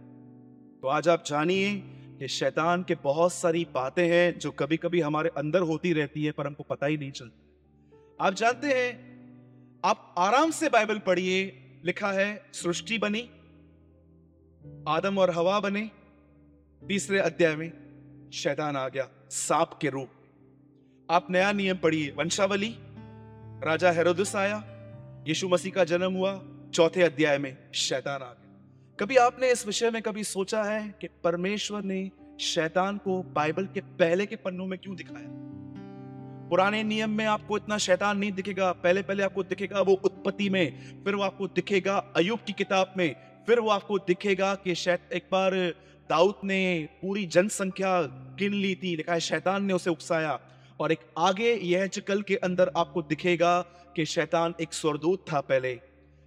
तो 0.82 0.88
आज 0.88 1.08
आप 1.08 1.24
जानिए 1.26 1.91
कि 2.22 2.28
शैतान 2.28 2.82
के 2.82 2.94
बहुत 2.94 3.32
सारी 3.32 3.66
बातें 3.74 4.08
हैं 4.08 4.38
जो 4.38 4.50
कभी 4.50 4.76
कभी 4.76 5.00
हमारे 5.00 5.30
अंदर 5.36 5.60
होती 5.60 5.92
रहती 5.92 6.24
है, 6.24 6.32
पर 6.32 6.46
हमको 6.46 6.62
पता 6.62 6.86
ही 6.86 6.96
नहीं 6.96 7.10
चलता। 7.10 8.26
आप 8.26 8.34
जानते 8.34 8.66
हैं, 8.66 8.90
आप 9.84 10.14
आराम 10.18 10.50
से 10.50 10.68
बाइबल 10.68 10.98
पढ़िए, 10.98 11.40
लिखा 11.84 12.12
है, 12.12 12.50
सृष्टि 12.52 12.98
बनी, 12.98 13.22
आदम 14.88 15.18
और 15.18 15.30
हवा 15.30 15.60
बने, 15.60 15.90
तीसरे 16.82 17.18
अध्याय 17.18 17.56
में 17.56 18.30
शैतान 18.34 18.76
आ 18.76 18.88
गया, 18.88 19.08
सांप 19.30 19.78
के 19.80 19.88
रूप 19.88 20.08
आप 21.10 21.30
नया 21.30 21.52
नियम 21.52 21.76
पढ़िए, 21.76 22.10
वंशावली, 22.10 22.74
राजा 23.64 23.90
हेरोदस 23.90 24.36
आया, 24.36 24.64
यीशु 25.28 25.48
मसीह 25.48 25.72
का 25.72 25.84
जन्म 25.84 26.12
हुआ, 26.12 26.40
चौथे 26.74 27.02
अध्याय 27.02 27.38
में 27.38 27.56
शैतान 27.74 28.22
आ 28.22 28.32
गया। 28.32 28.41
कभी 29.00 29.16
आपने 29.16 29.52
इस 29.52 29.66
विषय 29.66 29.90
में 29.90 30.02
कभी 30.02 30.24
सोचा 30.24 30.62
है 30.62 30.94
कि 31.00 31.08
परमेश्वर 31.24 31.82
ने 31.82 32.10
शैतान 32.40 32.98
को 32.98 33.22
बाइबल 33.22 33.66
के 33.66 33.80
पहले 33.80 34.26
के 34.26 34.36
पन्नों 34.36 34.66
में 34.66 34.78
क्यों 34.78 34.96
दिखाया? 34.96 35.26
पुराने 36.48 36.82
नियम 36.82 37.10
में 37.10 37.24
आपको 37.24 37.56
इतना 37.56 37.78
शैतान 37.78 38.18
नहीं 38.18 38.32
दिखेगा, 38.32 38.72
पहले 38.72 39.02
पहले 39.02 39.22
आपको 39.22 39.42
दिखेगा 39.42 39.80
वो 39.80 39.92
उत्पत्ति 39.92 40.50
में, 40.50 40.78
फिर 41.04 41.14
वो 41.14 41.22
आपको 41.22 41.46
दिखेगा 41.46 41.96
अयुब 42.16 42.38
की 42.46 42.52
किताब 42.52 42.94
में, 42.96 43.16
फिर 43.46 43.60
वो 43.60 43.70
आपको 43.70 43.98
दिखेगा 43.98 44.54
कि 44.54 44.74
शायद 44.74 44.98
एक 45.12 45.24
बार 45.32 45.74
दाऊद 46.10 46.34
ने 46.44 46.88
पूरी 47.02 47.26
जनसंख्या 47.26 48.02
गिन 48.38 48.54
ली 48.54 48.74
थी, 48.74 48.96
लिखा 48.96 49.12
है, 49.12 49.20
शैतान 49.20 49.64
ने 49.64 49.72
उसे 49.72 49.90
उकसाया। 49.90 50.40
और 50.80 50.92
एक 50.92 50.98
आगे 51.18 51.54
यह 51.54 51.86
चकल 51.86 52.22
के 52.22 52.36
अंदर 52.36 52.72
आपको 52.76 53.02
दिखेगा 53.02 53.60
कि 53.96 54.04
शैतान 54.04 54.54
एक 54.60 54.72
स्वरदूत 54.72 55.24
था 55.32 55.40
पहले। 55.40 55.80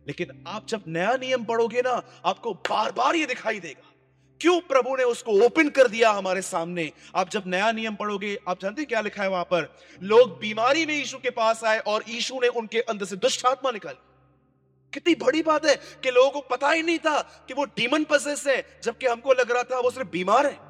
लेकिन 0.08 0.44
आप 0.48 0.68
जब 0.68 0.84
नया 0.88 1.16
नियम 1.16 1.44
पढ़ोगे 1.44 1.82
ना, 1.82 2.02
आपको 2.26 2.54
बार 2.54 2.92
बार 2.92 3.16
ये 3.16 3.26
दिखाई 3.26 3.60
देगा। 3.60 3.92
क्यों 4.42 4.62
प्रभु 4.62 4.96
ने 4.96 5.04
उसको 5.04 5.46
ओपन 5.46 5.70
कर 5.70 5.88
दिया 5.88 6.12
हमारे 6.12 6.42
सामने? 6.42 6.92
आप 7.16 7.30
जब 7.30 7.44
नया 7.48 7.72
नियम 7.72 7.96
पढ़ोगे, 7.96 8.40
आप 8.48 8.62
जानते 8.62 8.86
क्या 8.86 9.02
लिखा 9.02 9.24
है 9.24 9.30
वहाँ 9.30 9.44
पर? 9.44 9.78
लोग 10.04 10.40
बीमारी 10.40 10.86
में 10.86 10.94
यीशु 10.94 11.18
के 11.18 11.30
पास 11.30 11.64
आए 11.64 11.80
और 11.80 12.04
यीशु 12.10 12.40
ने 12.42 12.48
उनके 12.48 12.80
अंदर 12.80 13.06
से 13.06 13.16
दुष्ट 13.16 13.46
आत्मा 13.46 13.72
निकाली। 13.72 14.00
कितनी 14.94 15.16
बड़ी 15.16 15.42
बात 15.42 15.66
है 15.66 15.76
कि 15.76 16.12
लोगों 16.12 16.32
को 16.32 16.42
पता 16.42 16.70
ही 16.70 16.84
नहीं 16.84 17.00
था 17.00 17.46
कि 17.48 17.54
वो 17.54 17.66
डीमन 17.66 18.04
पसेस 18.04 18.48
है, 18.48 18.80
जबकि 18.84 19.08
हमको 19.08 19.34
लग 19.34 19.52
रहा 19.52 19.64
था 19.64 19.80
वो 19.80 19.92
सिर्फ़ 19.92 20.10
बीमार 20.10 20.46
है। 20.46 20.66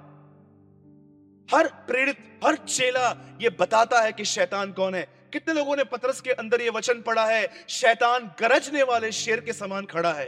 हर 1.56 1.68
प्रेरित, 1.68 2.40
हर 2.46 2.56
चेला 2.56 3.38
ये 3.42 3.50
बताता 3.50 4.02
है 4.02 4.12
कि 4.12 4.26
शैतान 4.26 4.72
कौन 4.72 4.96
है। 4.96 5.25
कितने 5.36 5.54
लोगों 5.54 5.76
ने 5.76 5.84
पतरस 5.84 6.20
के 6.22 6.32
अंदर 6.32 6.62
ये 6.62 6.70
वचन 6.70 7.02
पढ़ा 7.02 7.26
है? 7.26 7.48
शैतान 7.70 8.28
गरजने 8.40 8.84
वाले 8.84 9.12
शेर 9.12 9.40
के 9.40 9.54
समान 9.54 9.86
खड़ा 9.86 10.12
है। 10.14 10.28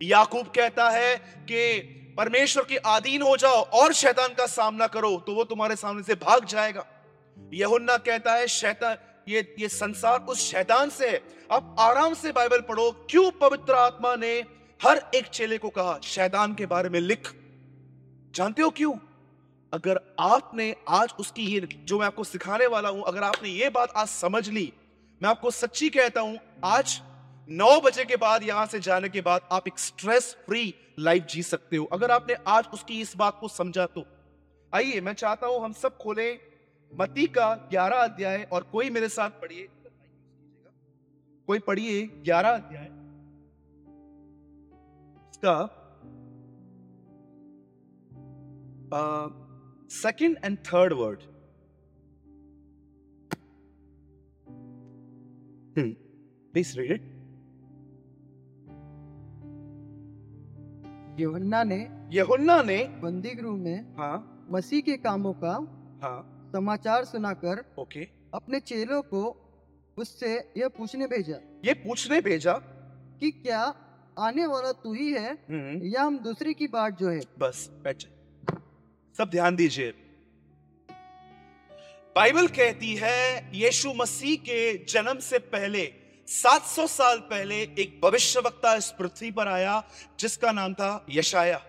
याकूब 0.00 0.46
कहता 0.46 0.88
है 0.90 1.16
कि 1.44 1.80
परमेश्वर 2.18 2.64
की 2.64 2.76
आधीन 2.76 3.22
हो 3.22 3.36
जाओ 3.36 3.62
और 3.72 3.92
शैतान 3.92 4.34
का 4.34 4.46
सामना 4.46 4.86
करो 4.86 5.10
तो 5.26 5.34
वो 5.34 5.44
तुम्हारे 5.44 5.76
सामने 5.76 6.02
से 6.02 6.14
भाग 6.16 6.44
जाएगा। 6.44 6.86
यहुन्ना 7.36 7.96
कहता 7.96 8.34
है, 8.34 8.46
शैतान, 8.48 8.96
ये 9.28 9.56
ये 9.58 9.68
संसार 9.68 10.20
उस 10.20 10.50
शैतान 10.50 10.90
से 10.90 11.08
है। 11.08 11.20
अब 11.50 11.74
आराम 11.78 12.14
से 12.14 12.32
बाइबल 12.32 12.60
पढ़ो, 12.60 12.90
क्यों 13.10 13.30
पवित्र 13.40 13.74
आत्मा 13.74 14.14
ने 14.16 14.32
हर 14.80 15.02
एक 15.14 15.26
चेले 15.26 15.58
को 15.58 15.68
कहा, 15.70 15.98
शैतान 16.04 16.54
के 16.54 16.66
बारे 16.66 16.88
में 16.88 17.00
लिख। 17.00 17.32
जानते 18.34 18.62
हो 18.62 18.70
क्यों? 18.70 18.92
अगर 19.72 20.00
आपने 20.20 20.74
आज 20.88 21.14
उसकी 21.20 21.42
ये 21.42 21.60
जो 21.60 21.98
मैं 21.98 22.06
आपको 22.06 22.24
सिखाने 22.24 22.66
वाला 22.66 22.88
हूँ, 22.88 23.02
अगर 23.02 23.22
आपने 23.22 23.48
ये 23.48 23.68
बात 23.70 23.92
आज 23.96 24.08
समझ 24.08 24.48
ली, 24.48 24.72
मैं 25.22 25.30
आपको 25.30 25.50
सच्ची 25.50 25.88
कहता 25.88 26.20
हूँ, 26.20 26.38
आज 26.64 27.00
नौ 27.48 27.80
बजे 27.80 28.04
के 28.04 28.16
बाद, 28.16 28.42
यहाँ 28.42 28.66
से 28.66 28.80
जाने 28.80 29.08
के 29.08 29.20
बाद 29.20 29.48
आप 29.52 29.68
एक 29.68 29.78
स्ट्रेस 29.78 30.36
फ्री 30.46 30.74
लाइफ 30.98 31.26
जी 31.26 31.42
सकते 31.42 31.76
हो। 31.76 31.84
अगर 31.84 32.10
आपने 32.10 32.34
आज 32.46 32.64
उसकी 32.74 33.00
इस 33.00 33.16
बात 33.16 33.38
को 33.40 33.48
समझा 33.48 33.86
तो। 33.86 34.04
आइए, 34.74 35.00
मैं 35.00 35.12
चाहता 35.12 35.46
हूँ 35.46 35.64
हम 35.64 35.72
सब 35.72 35.96
खोले 35.96 36.32
मती 36.92 37.26
का 37.26 37.54
ग्यारह 37.70 37.96
अध्याय 37.96 38.48
और 38.52 38.62
कोई 38.62 38.90
मेरे 38.90 39.08
साथ 39.08 39.30
पढ़िए। 39.30 39.68
कोई 41.46 41.58
पढ़िए 41.58 42.02
ग्यारह 42.06 42.48
अध्याय। 42.48 42.88
इसका 45.30 45.54
second 49.90 50.36
and 50.44 50.58
third 50.58 50.92
word 50.92 51.18
please 55.78 56.78
read 56.80 56.92
it 56.92 57.02
Yuhanna 61.20 61.62
ने 61.64 61.76
यहुन्ना 62.12 62.62
ने 62.62 62.84
बंदी 63.02 63.30
गृह 63.30 63.50
में 63.50 63.96
हाँ। 63.96 64.46
मसीह 64.50 64.80
के 64.80 64.96
कामों 64.96 65.32
का 65.32 65.52
हाँ। 66.02 66.48
समाचार 66.52 67.04
सुनाकर 67.04 67.64
ओके। 67.78 68.04
अपने 68.34 68.60
चेलों 68.60 69.02
को 69.02 69.22
उससे 69.96 70.52
यह 70.56 70.68
पूछने 70.68 71.06
भेजा। 71.06 71.36
ये 71.64 71.74
पूछने 71.74 72.20
भेजा 72.20 72.52
कि 73.20 73.30
क्या 73.30 73.74
आने 74.18 74.46
वाला 74.46 74.72
तू 74.72 74.92
ही 74.92 75.12
है 75.12 75.32
हम्म, 75.32 75.80
या 75.86 76.02
हम 76.02 76.18
दूसरी 76.18 76.54
की 76.54 76.66
बात 76.66 76.98
जो 76.98 77.08
है? 77.08 77.20
बस 77.38 77.70
बैठ 77.84 78.04
सब 79.18 79.30
ध्यान 79.30 79.56
दीजिए। 79.56 79.92
बाइबल 82.16 82.46
कहती 82.48 82.94
है, 82.94 83.50
यीशु 83.54 83.92
मसीह 83.92 84.36
के 84.38 84.84
जन्म 84.84 85.18
से 85.20 85.38
पहले 85.48 85.82
700 86.28 86.86
साल 86.86 87.18
पहले 87.30 87.56
एक 87.56 87.98
भविष्यवक्ता 88.04 88.74
इस 88.74 88.90
पृथ्वी 88.98 89.30
पर 89.30 89.48
आया, 89.48 89.82
जिसका 90.20 90.52
नाम 90.52 90.74
था 90.74 90.90
यशाया। 91.10 91.60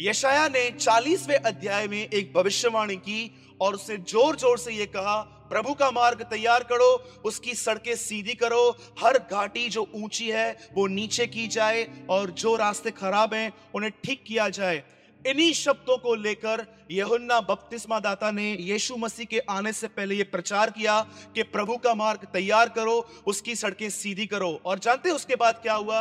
यशाया 0.00 0.46
ने 0.48 0.70
40वें 0.70 1.36
अध्याय 1.36 1.88
में 1.88 2.00
एक 2.00 2.32
भविष्यवाणी 2.34 2.96
की 2.98 3.20
और 3.60 3.74
उसे 3.74 3.96
ज़ोर 3.98 4.36
ज़ोर 4.36 4.58
से 4.58 4.72
यह 4.72 4.86
कहा, 4.86 5.20
प्रभु 5.50 5.74
का 5.74 5.90
मार्ग 5.90 6.22
तैयार 6.30 6.62
करो, 6.62 6.90
उसकी 7.24 7.54
सड़कें 7.54 7.94
सीधी 7.96 8.34
करो, 8.34 8.70
हर 8.98 9.18
घाटी 9.20 9.68
जो 9.68 9.86
ऊँची 9.94 10.30
है 10.30 10.56
वो 10.74 10.86
नीचे 10.88 11.26
की 11.26 11.46
जाए 11.48 11.86
और 12.10 12.30
जो 12.32 12.56
रास्ते 12.56 12.90
खराब 12.92 13.34
हैं 13.34 13.52
उन्हें 13.74 13.92
ठीक 14.04 14.24
किया 14.26 14.48
जाए। 14.50 14.82
इन्हीं 15.26 15.52
शब्दों 15.52 15.96
को 15.98 16.14
लेकर 16.14 16.64
यहुन्ना 16.90 17.40
बपतिस्मा 17.40 17.98
दाता 18.00 18.30
ने 18.30 18.50
यीशु 18.52 18.96
मसीह 18.96 19.26
के 19.26 19.38
आने 19.50 19.72
से 19.72 19.88
पहले 19.88 20.14
ये 20.14 20.24
प्रचार 20.24 20.70
किया 20.70 21.00
कि 21.34 21.42
प्रभु 21.44 21.76
का 21.76 21.94
मार्ग 21.94 22.26
तैयार 22.32 22.68
करो, 22.68 22.94
उसकी 23.26 23.54
सड़कें 23.56 23.88
सीधी 23.90 24.26
करो। 24.26 24.50
और 24.66 24.78
जानते 24.78 25.08
हैं 25.08 25.16
उसके 25.16 25.36
बाद 25.36 25.60
क्या 25.62 25.74
हुआ? 25.74 26.00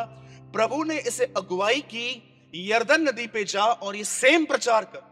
प्रभु 0.53 0.83
ने 0.83 0.97
इसे 0.99 1.25
अगुवाई 1.37 1.81
की, 1.83 2.07
यर्दन 2.53 3.01
नदी 3.01 3.27
पे 3.27 3.43
जा 3.45 3.63
और 3.63 3.95
ये 3.95 4.03
सेम 4.05 4.45
प्रचार 4.45 4.85
कर। 4.85 5.09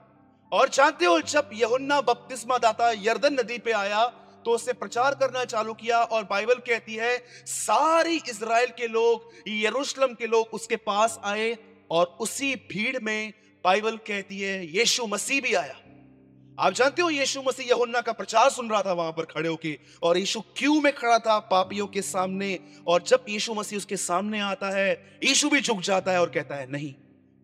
और 0.51 0.69
जानते 0.69 1.05
हो, 1.05 1.19
जब 1.21 1.49
यहुन्ना 1.53 1.99
बपतिस्मा 2.01 2.57
दाता 2.57 2.91
यर्दन 2.91 3.39
नदी 3.39 3.57
पे 3.59 3.71
आया 3.73 4.05
तो 4.45 4.51
उसने 4.51 4.73
प्रचार 4.73 5.15
करना 5.15 5.43
चालू 5.45 5.73
किया 5.73 5.97
और 5.99 6.23
बाइबल 6.23 6.59
कहती 6.67 6.95
है, 6.95 7.17
सारी 7.45 8.15
इज़राइल 8.29 8.69
के 8.77 8.87
लोग, 8.87 9.31
यरूशलेम 9.47 10.13
के 10.13 10.27
लोग 10.27 10.53
उसके 10.53 10.75
पास 10.77 11.19
आए 11.23 11.57
और 11.91 12.05
उसी 12.19 12.53
भीड़ 12.69 12.99
में 12.99 13.33
बाइबल 13.65 13.97
कहती 13.97 14.39
है, 14.39 14.77
यीशु 14.77 15.07
मसीह 15.07 15.41
भी 15.41 15.53
आया। 15.53 15.75
आप 16.59 16.73
जानते 16.73 17.01
हो, 17.01 17.09
यीशु 17.09 17.41
मसीह 17.41 17.67
यहुन्ना 17.67 18.01
का 18.01 18.11
प्रचार 18.11 18.49
सुन 18.49 18.69
रहा 18.69 18.81
था 18.81 18.93
वहाँ 18.93 19.11
पर 19.11 19.23
खड़े 19.23 19.49
होके, 19.49 19.79
और 20.03 20.17
यीशु 20.17 20.41
क्यों 20.57 20.81
में 20.81 20.93
खड़ा 20.93 21.19
था 21.19 21.39
पापियों 21.39 21.87
के 21.87 22.01
सामने, 22.01 22.59
और 22.87 23.03
जब 23.03 23.25
यीशु 23.29 23.53
मसीह 23.53 23.77
उसके 23.77 23.97
सामने 23.97 24.39
आता 24.39 24.69
है, 24.69 25.19
यीशु 25.23 25.49
भी 25.49 25.61
झुक 25.61 25.81
जाता 25.81 26.11
है 26.11 26.21
और 26.21 26.29
कहता 26.29 26.55
है, 26.55 26.71
नहीं, 26.71 26.93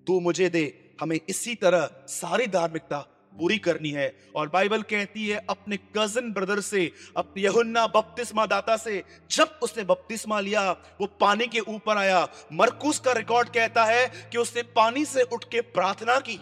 तू 0.07 0.19
मुझे 0.19 0.49
दे, 0.49 0.95
हमें 1.01 1.19
इसी 1.29 1.55
तरह 1.55 1.89
सारी 2.07 2.47
धार्मिकता 2.47 3.14
पूरी 3.39 3.57
करनी 3.57 3.89
है। 3.89 4.19
और 4.35 4.49
बाइबल 4.49 4.81
कहती 4.81 5.27
है, 5.27 5.45
अपने 5.49 5.77
कज़न 5.77 6.31
ब्रदर 6.31 6.59
से, 6.59 6.91
अपने 7.17 7.43
यहुन्ना 7.43 7.87
बपतिस्मा 7.87 8.45
दाता 8.45 8.77
से, 8.77 9.03
जब 9.31 9.59
उसने 9.63 9.83
बपतिस्मा 9.83 10.39
लिया, 10.39 10.71
वो 10.71 11.07
पानी 11.07 11.47
के 11.47 11.59
ऊपर 11.59 11.97
आया। 11.97 12.27
मरकुस 12.53 12.99
का 12.99 13.11
रिकॉर्ड 13.11 13.49
कहता 13.49 13.85
है 13.85 14.29
कि 14.31 14.37
उसने 14.37 14.61
पानी 14.61 15.05
से 15.05 15.21
उठ 15.21 15.43
के 15.43 15.61
प्रार्थना 15.61 16.19
की। 16.19 16.39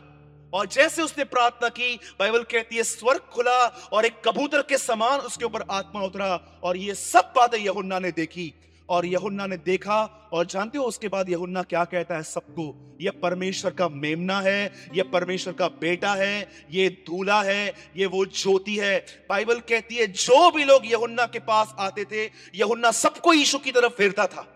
और 0.53 0.67
जैसे 0.67 1.01
उसने 1.01 1.23
प्रार्थना 1.23 1.69
की, 1.69 1.99
बाइबल 2.19 2.43
कहती 2.43 2.75
है, 2.75 2.83
स्वर्ग 2.83 3.19
खुला 3.19 3.89
और 3.93 4.05
एक 4.05 4.21
कबूतर 4.25 4.61
के 4.61 4.77
समान 4.77 5.19
उसके 5.19 5.45
ऊपर 5.45 5.63
आत्मा 5.71 6.01
उतरा। 6.01 6.59
और 6.63 6.77
ये 6.77 6.93
सब 6.93 7.33
बातें 7.35 7.57
यहुन्ना 7.57 7.99
ने 7.99 8.11
देखी। 8.11 8.53
और 8.89 9.05
यहुन्ना 9.05 9.45
ने 9.47 9.57
देखा, 9.57 10.29
और 10.33 10.45
जानते 10.45 10.77
हो 10.77 10.83
उसके 10.83 11.07
बाद 11.07 11.29
यहुन्ना 11.29 11.61
क्या 11.63 11.83
कहता 11.85 12.15
है? 12.15 12.23
सबको 12.23 12.97
यह 13.01 13.11
परमेश्वर 13.21 13.71
का 13.71 13.87
मेमना 13.89 14.39
है 14.41 14.89
यह 14.95 15.03
परमेश्वर 15.03 15.53
का 15.53 15.67
बेटा 15.79 16.13
है, 16.13 16.47
ये 16.71 16.87
दूल्हा 17.07 17.41
है, 17.43 17.73
ये 17.97 18.05
वो 18.05 18.25
ज्योति 18.25 18.75
है। 18.77 18.97
बाइबल 19.29 19.59
कहती 19.59 19.95
है, 19.95 20.07
जो 20.07 20.49
भी 20.51 20.63
लोग 20.63 20.85
यहुन्ना 20.85 21.25
के 21.25 21.39
पास 21.41 21.75
आते 21.79 22.05
थे, 22.05 22.25
यहुन्ना 22.55 22.91
सबको 22.93 23.33
यीशु 23.33 23.59
की 23.59 23.71
तरफ़ 23.71 23.93
फेरता 23.93 24.27
था। 24.27 24.47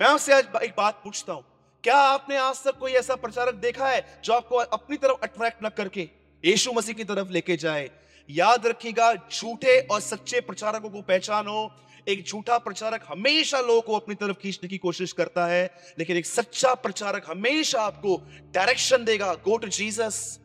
मैं 0.00 0.08
आपसे 0.08 0.32
आज 0.32 0.62
एक 0.62 0.74
बात 0.78 1.00
पूछता 1.04 1.32
हूँ, 1.32 1.44
क्या 1.84 1.96
आपने 1.96 2.36
आज 2.38 2.62
तक 2.64 2.78
कोई 2.78 2.92
ऐसा 2.92 3.14
प्रचारक 3.16 3.54
देखा 3.56 3.88
है, 3.88 4.04
जो 4.24 4.32
आपको 4.32 4.56
अपनी 4.56 4.96
तरफ़ 4.96 5.22
अट्रैक्ट 5.22 5.64
न 5.64 5.68
करके, 5.76 6.08
यीशु 6.44 6.72
मसीह 6.72 6.94
की 6.94 7.04
तरफ़ 7.04 7.30
लेके 7.30 7.56
जाए? 7.56 7.90
याद 8.28 8.66
रखिएगा, 8.66 9.14
झूठे 9.14 9.78
और 9.82 10.00
सच्चे 10.00 10.40
प्रचारकों 10.40 10.90
को 10.90 11.00
पहचानो 11.02 11.70
एक 12.08 12.24
झूठा 12.26 12.58
प्रचारक 12.58 13.04
हमेशा 13.08 13.60
लोगों 13.60 13.80
को 13.82 13.96
अपनी 13.96 14.14
तरफ़ 14.14 14.36
खींचने 14.36 14.68
की 14.68 14.78
कोशिश 14.78 15.12
करता 15.12 15.46
है, 15.46 15.70
लेकिन 15.98 16.16
एक 16.16 16.26
सच्चा 16.26 16.74
प्रचारक 16.76 17.30
हमेशा 17.30 17.82
आपको 17.82 18.16
डायरेक्शन 18.54 19.04
देगा। 19.04 19.32
Go 19.34 19.56
to 19.56 19.68
Jesus 19.68 20.38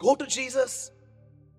go 0.00 0.14
to 0.14 0.26
Jesus 0.26 0.90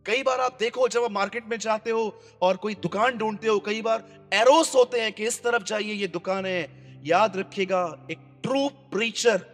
कई 0.06 0.23
बार 0.23 0.39
आप 0.39 0.58
देखो, 0.60 0.88
जब 0.88 1.04
आप 1.04 1.12
मार्केट 1.12 1.47
में 1.47 1.58
जाते 1.60 1.91
हो 1.91 2.21
और 2.41 2.58
कोई 2.58 2.75
दुकान 2.75 3.17
ढूंढते 3.17 3.47
हो, 3.47 3.60
कई 3.60 3.82
बार 3.82 4.30
एरोस 4.34 4.75
होते 4.75 5.01
हैं 5.01 5.12
कि 5.13 5.25
इस 5.27 5.41
तरफ़ 5.43 5.63
जाइए, 5.63 5.93
ये 5.93 6.08
दुकान 6.08 6.45
है। 6.45 7.01
याद 7.06 7.38
रखिएगा, 7.38 8.08
एक 8.12 8.17
ट्रू 8.43 8.67
प्रीचर 8.91 9.45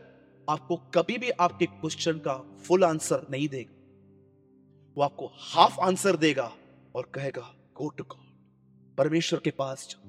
आपको 0.48 0.76
कभी 0.94 1.18
भी 1.18 1.30
आपके 1.32 1.66
क्वेश्चन 1.66 2.20
का 2.20 2.36
फुल 2.68 2.84
आंसर 2.84 3.26
नहीं 3.32 3.48
देगा। 3.48 3.74
वो 4.98 5.04
आपको 5.04 5.32
हाफ़ 5.40 5.80
आंसर 5.82 6.16
देगा 6.18 6.52
और 6.96 7.12
कहेगा 7.14 7.42
गो 7.78 7.90
टू 7.90 8.04
गॉड 8.04 8.27
परमेश्वर 8.98 9.40
के 9.40 9.52
पास 9.52 9.88
जाओ। 9.90 10.06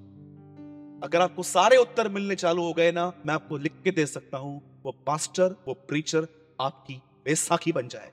अगर 1.05 1.21
आपको 1.21 1.43
सारे 1.43 1.77
उत्तर 1.77 2.09
मिलने 2.09 2.35
चालू 2.35 2.63
हो 2.63 2.73
गए 2.73 2.93
ना 2.93 3.13
मैं 3.27 3.35
आपको 3.35 3.57
लिख 3.57 3.73
के 3.85 3.91
दे 3.91 4.07
सकता 4.07 4.39
हूँ 4.39 4.81
वो 4.85 4.93
पास्टर 5.07 5.57
वो 5.69 5.75
प्रीचर 5.89 6.27
आपकी 6.61 6.95
बैसाखी 7.25 7.73
बन 7.73 7.89
जाए। 7.89 8.11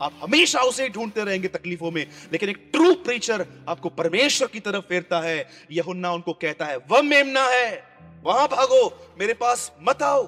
आप 0.00 0.12
हमेशा 0.22 0.60
उसे 0.60 0.88
ढूंढते 0.88 1.24
रहेंगे 1.24 1.48
तकलीफों 1.48 1.90
में 1.90 2.06
लेकिन 2.32 2.48
एक 2.48 2.68
ट्रू 2.72 2.94
प्रीचर 2.94 3.46
आपको 3.68 3.88
परमेश्वर 3.88 4.48
की 4.48 4.60
तरफ़ 4.60 4.84
फेरता 4.84 5.20
है। 5.20 5.48
यहुन्ना 5.70 6.12
उनको 6.12 6.32
कहता 6.32 6.66
है 6.66 6.76
वह 6.90 7.02
मेमना 7.02 7.44
है 7.46 7.84
वहाँ 8.24 8.46
भागो 8.48 8.82
मेरे 9.18 9.34
पास 9.34 9.70
मत 9.82 10.02
आओ। 10.02 10.22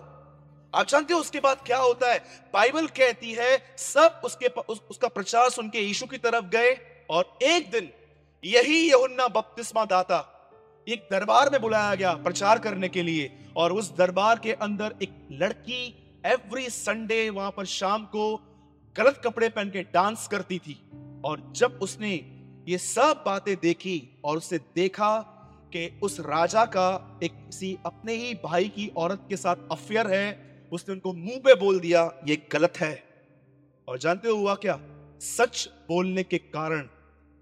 आप 0.74 0.86
जानते 0.88 1.14
हो 1.14 1.20
उसके 1.20 1.40
बाद 1.40 1.60
क्या 1.66 1.78
होता 1.78 2.12
है? 2.12 2.18
बाइबल 2.54 2.86
कहती 2.86 3.32
है 3.32 3.76
सब 3.78 4.20
उसके 4.24 4.46
उस, 4.46 4.80
उसका 4.90 5.08
प्रचार 5.08 5.50
सुन 5.50 5.68
के 5.70 5.78
यीशु 5.78 6.06
की 6.06 6.18
तरफ़ 6.18 6.44
गए 6.46 6.76
और 7.10 7.38
एक 7.42 7.70
दिन 7.70 7.90
यही 8.44 8.90
यहुन्ना 8.90 9.28
बपतिस्मा 9.28 9.84
दाता। 9.84 10.18
एक 10.86 11.08
दरबार 11.10 11.50
में 11.50 11.60
बुलाया 11.60 11.94
गया 11.94 12.12
प्रचार 12.14 12.58
करने 12.58 12.88
के 12.88 13.02
लिए 13.02 13.30
और 13.56 13.72
उस 13.72 13.96
दरबार 13.96 14.38
के 14.38 14.52
अंदर 14.52 14.94
एक 15.02 15.28
लड़की 15.32 15.82
एवरी 16.26 16.68
संडे 16.70 17.30
वहाँ 17.30 17.50
पर 17.50 17.64
शाम 17.64 18.04
को 18.04 18.36
गलत 18.96 19.20
कपड़े 19.24 19.48
पहन 19.48 19.70
के 19.70 19.82
डांस 19.82 20.28
करती 20.28 20.58
थी 20.58 20.90
और 21.24 21.52
जब 21.56 21.78
उसने 21.82 22.12
ये 22.68 22.78
सब 22.78 23.22
बातें 23.26 23.56
देखी 23.56 24.20
और 24.24 24.36
उसे 24.36 24.58
देखा 24.58 25.18
कि 25.72 26.00
उस 26.02 26.20
राजा 26.20 26.64
का 26.64 27.20
एक 27.22 27.32
किसी 27.32 27.76
अपने 27.86 28.14
ही 28.14 28.34
भाई 28.34 28.68
की 28.68 28.88
औरत 28.96 29.26
के 29.28 29.36
साथ 29.36 29.56
अफेयर 29.72 30.06
है, 30.06 30.26
उसने 30.72 30.92
उनको 30.92 31.12
मुँह 31.12 31.38
पे 31.38 31.54
बोल 31.54 31.80
दिया, 31.80 32.12
ये 32.28 32.48
गलत 32.52 32.72
है। 32.76 33.04
और 33.88 33.98
जानते 33.98 34.28
हो 34.28 34.36
हुआ 34.36 34.54
क्या? 34.54 34.80
सच 35.20 35.68
बोलने 35.88 36.22
के 36.22 36.38
कारण 36.38 36.88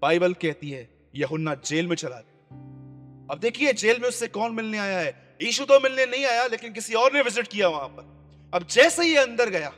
बाइबल 0.05 0.33
कहती 0.33 0.69
है, 0.69 0.89
यहुन्ना 1.15 1.53
जेल 1.65 1.87
में 1.87 1.95
चला। 1.95 2.15
गया 2.15 3.27
अब 3.31 3.39
देखिए, 3.39 3.73
जेल 3.73 3.99
में 3.99 4.07
उससे 4.09 4.27
कौन 4.27 4.51
मिलने 4.55 4.77
आया 4.77 4.99
है? 4.99 5.37
यीशु 5.41 5.65
तो 5.65 5.79
मिलने 5.79 6.05
नहीं 6.05 6.25
आया, 6.25 6.45
लेकिन 6.47 6.73
किसी 6.73 6.93
और 6.93 7.13
ने 7.13 7.21
विज़िट 7.21 7.47
किया 7.47 7.67
वहाँ 7.67 7.87
पर। 7.87 8.51
अब 8.53 8.67
जैसे 8.67 9.03
ही 9.03 9.15
अंदर 9.15 9.49
गया, 9.49 9.73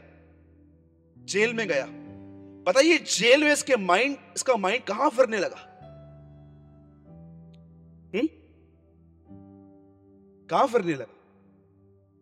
जेल 1.17 1.53
में 1.53 1.67
गया, 1.67 1.85
बताइए, 2.67 2.97
जेल 2.97 3.43
में 3.43 3.51
इसके 3.53 3.75
माइंड, 3.75 4.17
इसका 4.35 4.55
माइंड 4.55 4.83
कहाँ 4.83 5.09
फिरने 5.09 5.37
लगा? 5.37 5.63
कहाँ 10.49 10.67
फिरने 10.67 10.93
लगा? 10.93 11.13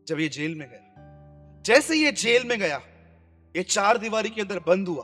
जब 0.08 0.20
ये 0.20 0.28
जेल 0.30 0.56
में 0.56 0.68
गया। 0.70 1.62
जैसे 1.66 1.96
ये 1.96 2.12
जेल 2.12 2.48
में 2.48 2.60
गया, 2.60 2.82
ये 3.56 3.64
चार 3.64 3.98
दीवारी 3.98 4.30
के 4.30 4.42
अंदर 4.42 4.60
बंद 4.60 4.88
हुआ 4.88 5.04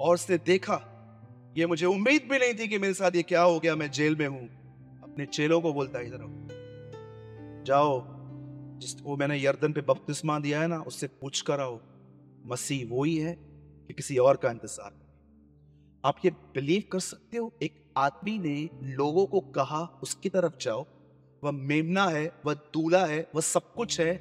और 0.00 0.14
उसने 0.14 0.38
देखा 0.38 0.86
ये 1.56 1.66
मुझे 1.66 1.86
उम्मीद 1.86 2.28
भी 2.30 2.38
नहीं 2.38 2.54
थी 2.54 2.68
कि 2.68 2.78
मेरे 2.78 2.94
साथ 2.94 3.10
ये 3.16 3.22
क्या 3.22 3.42
हो 3.42 3.60
गया, 3.60 3.76
मैं 3.76 3.90
जेल 3.90 4.16
में 4.16 4.26
हूँ। 4.26 4.48
अपने 5.02 5.26
चेलों 5.26 5.60
को 5.60 5.72
बोलता 5.72 5.98
है 5.98 6.06
इधर 6.06 6.18
जाओ, 7.66 8.04
जिस 8.78 9.02
वो 9.02 9.16
मैंने 9.16 9.42
यर्दन 9.42 9.72
पे 9.72 9.80
बपतिस्मा 9.80 10.38
दिया 10.38 10.60
है 10.60 10.66
ना, 10.66 10.78
उससे 10.80 11.06
पूछ 11.06 11.40
कर 11.40 11.60
आओ। 11.60 11.80
मसीह 12.46 12.88
वो 12.88 13.04
ही 13.04 13.16
है 13.16 13.32
कि 13.34 13.94
किसी 13.94 14.18
और 14.18 14.36
का 14.36 14.50
इंतज़ार 14.50 14.92
आप 16.04 16.16
ये 16.24 16.30
बिलीव 16.30 16.82
कर 16.92 16.98
सकते 16.98 17.36
हो, 17.36 17.52
एक 17.62 17.92
आदमी 17.96 18.38
ने 18.38 18.70
लोगों 18.82 19.26
को 19.26 19.40
कहा, 19.40 20.00
उसकी 20.02 20.28
तरफ़ 20.28 20.52
जाओ। 20.60 20.86
वह 21.44 21.50
मेमना 21.50 22.06
है, 22.06 22.32
वह 22.46 22.54
दूल्हा 22.54 23.04
है, 23.06 23.30
वह 23.34 23.40
सब 23.40 23.74
कुछ 23.74 24.00
है। 24.00 24.14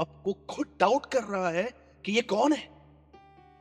आपको 0.00 0.32
खुद 0.32 0.66
डाउट 0.80 1.06
कर 1.06 1.24
रहा 1.24 1.48
है 1.48 1.70
कि 2.04 2.12
ये 2.12 2.22
कौन 2.22 2.52
है? 2.52 2.68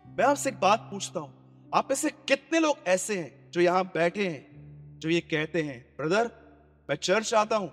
मैं 0.08 0.26
आपसे 0.26 0.50
एक 0.50 0.60
बात 0.60 0.88
पूछता 0.92 1.20
हूँ। 1.20 1.43
आप 1.74 1.88
में 1.90 1.96
से 1.96 2.10
कितने 2.10 2.60
लोग 2.60 2.78
ऐसे 2.88 3.18
हैं 3.18 3.52
जो 3.52 3.62
यहाँ 3.62 3.84
बैठे 3.84 4.28
हैं, 4.28 5.00
जो 5.00 5.10
ये 5.10 5.22
कहते 5.22 5.62
हैं, 5.62 5.96
ब्रदर, 5.98 6.32
मैं 6.90 6.96
चर्च 6.96 7.34
आता 7.34 7.56
हूँ, 7.56 7.72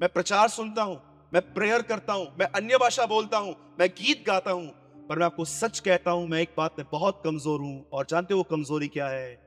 मैं 0.00 0.08
प्रचार 0.08 0.48
सुनता 0.48 0.82
हूँ, 0.82 1.28
मैं 1.34 1.54
प्रेयर 1.54 1.82
करता 1.82 2.12
हूँ, 2.12 2.26
मैं 2.38 2.46
अन्य 2.46 2.76
भाषा 2.76 3.06
बोलता 3.06 3.38
हूँ, 3.38 3.56
मैं 3.80 3.88
गीत 3.88 4.24
गाता 4.26 4.50
हूँ, 4.50 4.66
पर 5.08 5.18
मैं 5.18 5.26
आपको 5.26 5.44
सच 5.44 5.80
कहता 5.80 6.10
हूँ, 6.10 6.28
मैं 6.28 6.40
एक 6.40 6.54
बात 6.56 6.74
में 6.78 6.86
बहुत 6.92 7.22
कमज़ोर 7.24 7.60
हूँ, 7.60 7.88
और 7.92 8.06
जानते 8.06 8.34
हो 8.34 8.42
कमज़ोरी 8.42 8.88
क्या 8.88 9.08
है? 9.08 9.46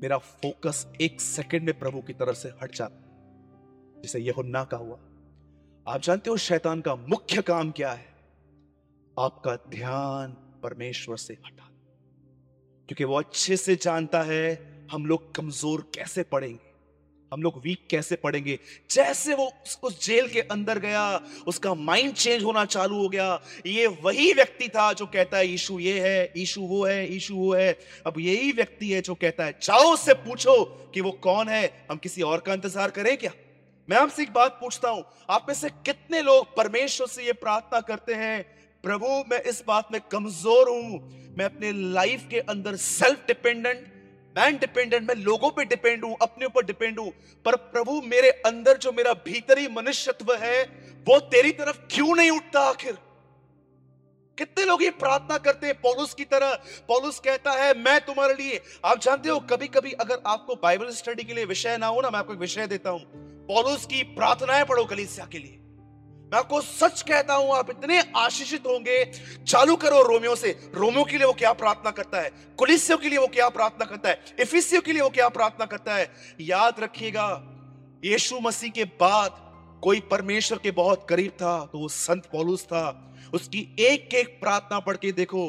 मेरा 0.00 0.18
फोकस 0.18 0.86
एक 1.00 1.20
सेकंड 1.20 1.62
में 1.62 1.78
प्रभु 1.78 2.00
की 2.00 2.12
तरफ़ 2.12 2.36
से 2.36 2.48
हट 2.62 2.74
जाता 2.74 4.00
जिसे 4.02 4.18
यह 4.18 4.34
ना 4.38 4.64
का 4.64 4.76
हुआ। 4.76 4.98
आप 5.86 6.00
जानते 6.00 6.30
हो 6.30 6.36
शैतान 6.36 6.80
का 6.80 6.96
मुख्य 6.96 7.42
काम 7.42 7.70
क्या 7.70 7.92
है? 7.92 8.06
आपका 9.18 9.56
ध्यान 9.56 10.32
परमेश्वर 10.62 11.16
से 11.16 11.34
हटा। 11.34 11.71
क्योंकि 12.88 13.04
वो 13.04 13.18
अच्छे 13.18 13.56
से 13.56 13.76
जानता 13.76 14.22
है 14.22 14.44
हम 14.90 15.06
लोग 15.06 15.34
कमज़ोर 15.34 15.90
कैसे 15.94 16.22
पड़ेंगे 16.22 16.70
हम 17.32 17.42
लोग 17.42 17.60
वीक 17.64 17.86
कैसे 17.90 18.16
पड़ेंगे। 18.16 18.58
जैसे 18.90 19.34
वो 19.34 19.44
उस, 19.44 20.04
जेल 20.04 20.28
के 20.28 20.40
अंदर 20.40 20.78
गया 20.78 21.04
उसका 21.46 21.72
माइंड 21.74 22.14
चेंज 22.14 22.42
होना 22.44 22.64
चालू 22.64 22.96
हो 22.96 23.08
गया 23.08 23.40
ये 23.66 23.86
वही 24.02 24.32
व्यक्ति 24.32 24.68
था 24.68 24.92
जो 24.92 25.06
कहता 25.06 25.36
है 25.36 25.46
यीशु 25.48 25.78
ये 25.78 25.98
है 26.00 26.32
यीशु 26.36 26.60
वो 26.60 26.84
है 26.86 27.12
यीशु 27.12 27.34
वो 27.34 27.52
है। 27.54 27.72
अब 28.06 28.18
यही 28.18 28.52
व्यक्ति 28.52 28.90
है 28.90 29.00
जो 29.00 29.14
कहता 29.14 29.44
है 29.44 29.58
जाओ 29.62 29.92
उससे 29.92 30.14
पूछो 30.14 30.64
कि 30.94 31.00
वो 31.00 31.10
कौन 31.22 31.48
है? 31.48 31.86
हम 31.90 31.96
किसी 31.98 32.22
और 32.22 32.40
का 32.40 32.54
इंतज़ार 32.54 32.90
करें 32.90 33.16
क्या? 33.16 33.32
मैं 33.88 33.96
आपसे 33.96 34.22
एक 34.22 34.32
बात 34.32 34.58
पूछता 34.60 34.88
हूँ 34.88 35.04
आप 35.30 35.46
में 35.48 35.54
से 35.54 35.68
कितने 35.86 36.22
लोग 36.22 36.54
परमेश्वर 36.56 37.06
से 37.06 37.24
ये 37.26 37.32
प्रार्थना 37.34 37.80
करते 37.80 38.14
हैं 38.14 38.44
प्रभु, 38.84 39.06
मैं 39.06 39.42
इस 39.42 39.62
बात 39.66 39.88
में 39.92 40.00
कमज़ोर 40.00 40.68
हूँ। 40.68 41.34
मैं 41.38 41.44
अपने 41.44 41.72
लाइफ 41.72 42.26
के 42.30 42.38
अंदर 42.38 42.76
सेल्फ 42.76 43.26
डिपेंडेंट 43.26 43.90
मैं 44.36 44.58
डिपेंडेंट 44.58 45.08
मैं 45.08 45.14
लोगों 45.14 45.50
पे 45.50 45.64
डिपेंड 45.64 46.04
हूँ, 46.04 46.16
अपने 46.22 46.46
ऊपर 46.46 46.64
डिपेंड 46.64 46.98
हूँ। 46.98 47.12
पर 47.44 47.56
प्रभु, 47.56 48.00
मेरे 48.00 48.30
अंदर 48.30 48.76
जो 48.76 48.92
मेरा 48.92 49.12
भीतरी 49.12 49.68
मनुष्यत्व 49.68 50.34
है, 50.34 50.62
वो 51.08 51.20
तेरी 51.20 51.52
तरफ़ 51.52 51.78
क्यों 51.90 52.16
नहीं 52.16 52.30
उठता 52.30 52.60
आखिर? 52.60 52.98
कितने 54.38 54.64
लोग 54.64 54.82
ये 54.82 54.90
प्रार्थना 54.90 55.38
करते 55.38 55.66
हैं 55.66 55.80
पौलुस 55.80 56.14
की 56.14 56.24
तरह? 56.24 56.54
पौलुस 56.88 57.18
कहता 57.18 57.52
है, 57.52 57.74
मैं 57.74 58.00
तुम्हारे 58.00 58.34
लिए 58.34 58.60
आप 58.84 59.00
जानते 59.00 59.28
हो 59.28 59.40
कभी 59.40 59.68
कभी 59.68 59.92
अगर 59.92 60.22
आपको 60.26 60.54
बाइबल 60.54 60.90
स्टडी 60.90 61.24
के 61.24 61.34
लिए 61.34 61.44
विषय 61.44 61.76
ना 61.76 61.86
हो 61.86 62.00
ना, 62.00 62.10
मैं 62.10 62.18
आपको 62.18 62.32
एक 62.32 62.38
विषय 62.38 62.66
देता 62.66 62.90
हूँ। 62.90 63.00
पौलुस 63.46 63.86
की 63.86 64.02
प्रार्थनाएँ 64.02 64.64
पढ़ो 64.64 64.84
कलीसिया 64.84 65.26
के 65.26 65.38
लिए। 65.38 65.61
मैं 66.32 66.38
आपको 66.38 66.60
सच 66.60 67.00
कहता 67.02 67.34
हूँ, 67.34 67.50
आप 67.52 67.70
इतने 67.70 68.00
आशीषित 68.16 68.66
होंगे। 68.66 69.04
चालू 69.44 69.74
करो 69.76 70.02
रोमियो 70.02 70.34
से। 70.36 70.50
रोमियो 70.74 71.04
के 71.04 71.18
लिए 71.18 71.26
वो 71.26 71.32
क्या 71.32 71.52
प्रार्थना 71.52 71.90
करता 71.90 72.20
है? 72.20 72.30
कुलिसियों 72.58 72.98
के 72.98 73.08
लिए 73.08 73.18
वो 73.18 73.26
क्या 73.28 73.48
प्रार्थना 73.48 73.86
करता 73.86 74.08
है? 74.08 74.36
इफिसियों 74.40 74.82
के 74.82 74.92
लिए 74.92 75.02
वो 75.02 75.10
क्या 75.10 75.28
प्रार्थना 75.28 75.66
करता 75.66 75.94
है? 75.94 76.10
याद 76.40 76.80
रखिएगा, 76.80 77.28
यीशु 78.04 78.40
मसीह 78.40 78.70
के 78.70 78.84
बाद 78.96 79.36
कोई 79.82 80.00
परमेश्वर 80.10 80.58
के 80.58 80.70
बहुत 80.70 81.06
करीब 81.08 81.30
था 81.32 81.58
तो 81.66 81.78
वो 81.78 81.88
संत 81.90 82.28
पौलुस 82.32 82.64
था। 82.64 82.84
उसकी 83.34 83.60
एक 83.80 84.14
एक 84.14 84.38
प्रार्थना 84.40 84.78
पढ़ 84.80 84.96
के 84.96 85.12
देखो। 85.12 85.44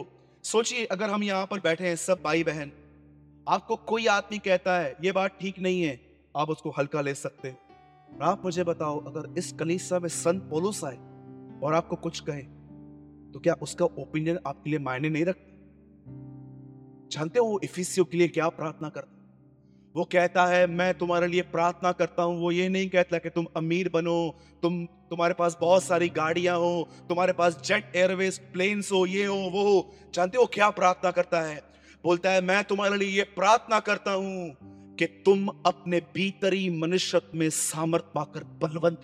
सोचिए, 0.46 0.86
अगर 0.86 1.10
हम 1.10 1.24
यहाँ 1.24 1.46
पर 1.46 1.60
बैठे 1.60 1.88
हैं, 1.88 1.96
सब 1.96 2.22
भाई 2.24 2.44
बहन 2.44 2.72
आपको 3.48 3.76
कोई 3.76 4.08
आदमी 4.10 4.38
कहता 4.40 4.80
है, 4.80 4.96
ये 5.04 5.12
बात 5.12 5.38
ठीक 5.42 5.60
नहीं 5.60 5.82
है, 5.82 6.00
आप 6.36 6.50
उसको 6.50 6.70
हल्का 6.70 7.02
ले 7.02 7.14
सकते 7.16 7.48
हैं। 7.48 7.58
आप 8.22 8.42
मुझे 8.46 8.64
बताओ, 8.64 9.00
अगर 9.00 9.34
इस 9.38 9.52
कलीसा 9.52 10.00
में 10.00 10.10
संत 10.10 10.44
पोलुस 10.44 10.84
आए 10.84 10.98
और 11.64 11.74
आपको 11.74 11.96
कुछ 11.96 12.20
कहे 12.20 12.42
तो 13.32 13.40
क्या 13.40 13.54
उसका 13.54 13.86
ओपिनियन 13.86 14.40
आपके 14.48 14.70
लिए 14.70 14.80
मायने 14.80 15.10
नहीं 15.10 15.26
रखता? 15.26 15.50
जानते 17.12 17.40
हो 17.40 17.60
इफिसियो 17.64 18.06
के 18.06 18.18
लिए 18.18 18.28
क्या 18.28 18.50
प्रार्थना 18.50 18.90
करता? 18.90 19.20
वो 19.96 20.04
कहता 20.04 20.46
है, 20.46 20.68
मैं 20.68 20.98
तुम्हारे 20.98 21.28
लिए 21.28 21.42
प्रार्थना 21.42 21.92
करता 21.92 22.24
हूँ। 22.24 22.40
वो 22.42 22.52
ये 22.52 22.70
नहीं 22.70 22.90
कहता 22.90 23.18
कि 23.18 23.30
तुम 23.30 23.46
अमीर 23.58 23.90
बनो, 23.94 24.36
तुम, 24.62 24.86
तुम्हारे 24.86 25.34
पास 25.34 25.58
बहुत 25.62 25.84
सारी 25.84 26.10
गाड़ियाँ 26.10 26.58
हो, 26.58 26.88
तुम्हारे 27.10 27.34
पास 27.34 27.62
जेट 27.66 27.96
एयरवेज 27.96 28.40
प्लेन्स 28.54 28.92
हो, 28.92 29.06
ये 29.06 29.26
हो, 29.26 29.36
वो 29.36 29.94
जानते 30.14 30.38
हो 30.38 30.46
क्या 30.46 30.70
प्रार्थना 30.70 31.12
करता 31.12 31.42
है? 31.42 31.64
बोलता 32.04 32.32
है, 32.32 32.42
मैं 32.42 32.64
तुम्हारे 32.64 32.98
लिए 32.98 33.10
ये 33.10 33.24
प्रार्थना 33.24 33.80
करता 33.80 34.12
हूँ 34.12 34.56
कि 35.00 35.06
तुम 35.06 35.48
अपने 35.48 36.00
भीतरी 36.00 36.70
मनुष्यत्व 36.70 37.38
में 37.38 37.50
सामर्थ 37.50 38.04
पाकर 38.04 38.44
बलवंत 38.44 39.02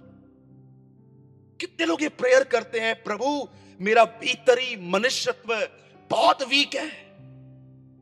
कितने 1.61 1.85
लोग 1.85 2.01
ये 2.01 2.09
प्रेयर 2.09 2.43
करते 2.43 2.79
हैं, 2.79 3.03
प्रभु, 3.03 3.47
मेरा 3.81 4.05
भीतरी 4.05 4.89
मनुष्यत्व 4.91 5.67
बहुत 6.09 6.43
वीक 6.43 6.75
है। 6.75 7.09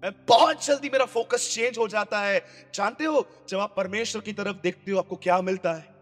मैं 0.03 0.11
बहुत 0.27 0.65
जल्दी 0.65 0.89
मेरा 0.89 1.05
फोकस 1.05 1.55
चेंज 1.55 1.77
हो 1.77 1.87
जाता 1.87 2.21
है। 2.21 2.45
जानते 2.75 3.05
हो, 3.05 3.27
जब 3.49 3.59
आप 3.59 3.73
परमेश्वर 3.77 4.21
की 4.21 4.33
तरफ़ 4.33 4.57
देखते 4.57 4.91
हो, 4.91 4.97
आपको 4.99 5.15
क्या 5.15 5.41
मिलता 5.41 5.73
है? 5.73 5.95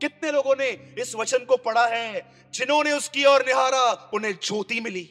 कितने 0.00 0.32
लोगों 0.32 0.56
ने 0.56 0.94
इस 0.98 1.14
वचन 1.14 1.38
को 1.38 1.56
पढ़ा 1.56 1.86
है, 1.86 2.32
जिन्होंने 2.54 2.92
उसकी 2.92 3.24
ओर 3.24 3.46
निहारा, 3.46 4.10
उन्हें 4.14 4.38
ज्योति 4.42 4.80
मिली। 4.80 5.10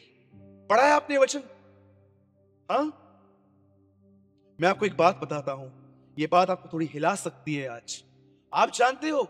पढ़ा 0.70 0.84
है 0.84 0.92
आपने 0.92 1.18
वचन? 1.18 1.40
हाँ? 2.72 3.02
मैं 4.62 4.70
आपको 4.70 4.86
एक 4.86 4.98
बात 4.98 5.18
बताता 5.18 5.52
हूँ। 5.52 5.85
ये 6.18 6.28
बात 6.32 6.50
आपको 6.50 6.70
थोड़ी 6.74 6.86
हिला 6.88 7.14
सकती 7.18 7.56
है 7.56 7.68
आज। 7.70 8.04
आप 8.54 8.72
जानते 8.74 9.10
हो, 9.10 9.22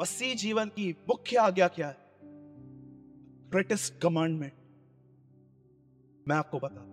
मसीह 0.00 0.34
जीवन 0.34 0.68
की 0.68 0.90
मुख्य 1.08 1.36
आज्ञा 1.38 1.68
क्या 1.68 1.88
है? 1.88 1.96
ग्रेटेस्ट 3.52 4.00
कमांडमेंट 4.02 4.52
मैं 6.26 6.36
आपको 6.36 6.58
बता 6.58 6.84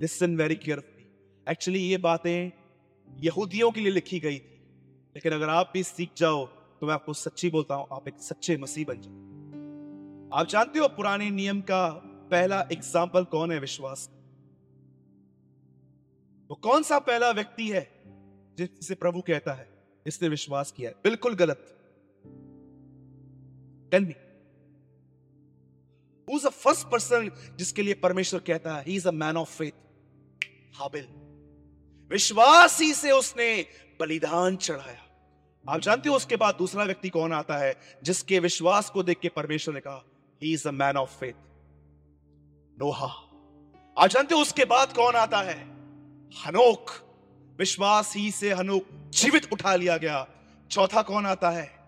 लिसन 0.00 0.36
वेरी 0.36 0.56
केयरफुली 0.56 1.06
एक्चुअली 1.46 1.80
ये 1.80 1.98
बातें 2.00 2.50
यहूदियों 3.10 3.70
के 3.70 3.80
लिए 3.80 3.92
लिखी 3.92 4.20
गई 4.20 4.38
थी। 4.38 4.58
लेकिन 5.16 5.32
अगर 5.32 5.48
आप 5.50 5.70
भी 5.74 5.82
सीख 5.84 6.10
जाओ 6.16 6.44
तो 6.80 6.86
मैं 6.86 6.94
आपको 6.94 7.12
सच्ची 7.14 7.50
बोलता 7.50 7.74
हूँ, 7.74 7.86
आप 7.92 8.08
एक 8.08 8.20
सच्चे 8.22 8.56
मसीह 8.56 8.84
बन 8.84 9.00
जाओ। 9.00 9.14
आप 10.32 10.46
जानते 10.48 10.78
हो, 10.78 10.88
पुराने 10.88 11.30
नियम 11.32 11.60
का 11.62 11.88
पहला 12.30 12.60
एग्ज़ाम्पल 12.72 13.24
कौन 13.30 13.52
है 13.52 13.58
विश्वास 13.60 14.08
वो 16.50 16.54
कौन 16.54 16.82
सा 16.82 16.98
पहला 16.98 17.30
व्यक्ति 17.30 17.68
है 17.68 18.02
जिसे 18.58 18.94
प्रभु 18.94 19.20
कहता 19.20 19.52
है 19.52 19.68
इसने 20.06 20.28
विश्वास 20.28 20.72
किया 20.72 20.90
है? 20.90 20.96
बिल्कुल 21.04 21.34
गलत। 21.34 21.70
मी 23.94 24.14
Who's 26.30 26.50
the 26.50 26.66
first 26.66 27.56
जिसके 27.56 27.82
लिए 27.82 27.94
परमेश्वर 27.94 28.40
कहता 28.40 28.76
है 28.76 28.84
he 28.86 28.96
is 28.96 29.08
a 29.08 29.10
man 29.10 29.36
of 29.36 29.58
faith 29.58 29.70
Habil. 30.74 31.04
विश्वास 32.10 32.80
ही 32.80 32.94
से 32.94 33.10
उसने 33.10 33.66
बलिदान 34.00 34.56
चढ़ाया। 34.56 35.00
आप 35.68 35.80
जानते 35.80 36.08
हो 36.08 36.16
उसके 36.16 36.36
बाद 36.36 36.54
दूसरा 36.54 36.84
व्यक्ति 36.84 37.08
कौन 37.08 37.32
आता 37.32 37.56
है, 37.58 37.76
जिसके 38.02 38.38
विश्वास 38.38 38.90
को 38.90 39.02
देख 39.02 39.20
के 39.20 39.28
परमेश्वर 39.28 39.74
ने 39.74 39.80
कहा 39.80 40.04
he 40.42 40.52
is 40.52 40.68
a 40.68 40.70
man 40.70 40.96
of 40.96 41.18
faith 41.18 41.32
Noah. 42.78 43.06
आप 43.98 44.06
जानते 44.06 44.34
हो 44.34 44.40
उसके 44.40 44.64
बाद 44.64 44.92
कौन 44.92 45.14
आता 45.14 45.40
है? 45.40 45.73
हनोक, 46.42 46.90
विश्वास 47.58 48.12
ही 48.16 48.30
से 48.30 48.52
हनोक 48.52 48.86
जीवित 48.92 49.52
उठा 49.52 49.74
लिया 49.74 49.96
गया। 49.96 50.26
चौथा 50.70 51.02
कौन 51.02 51.26
आता 51.26 51.50
है? 51.50 51.78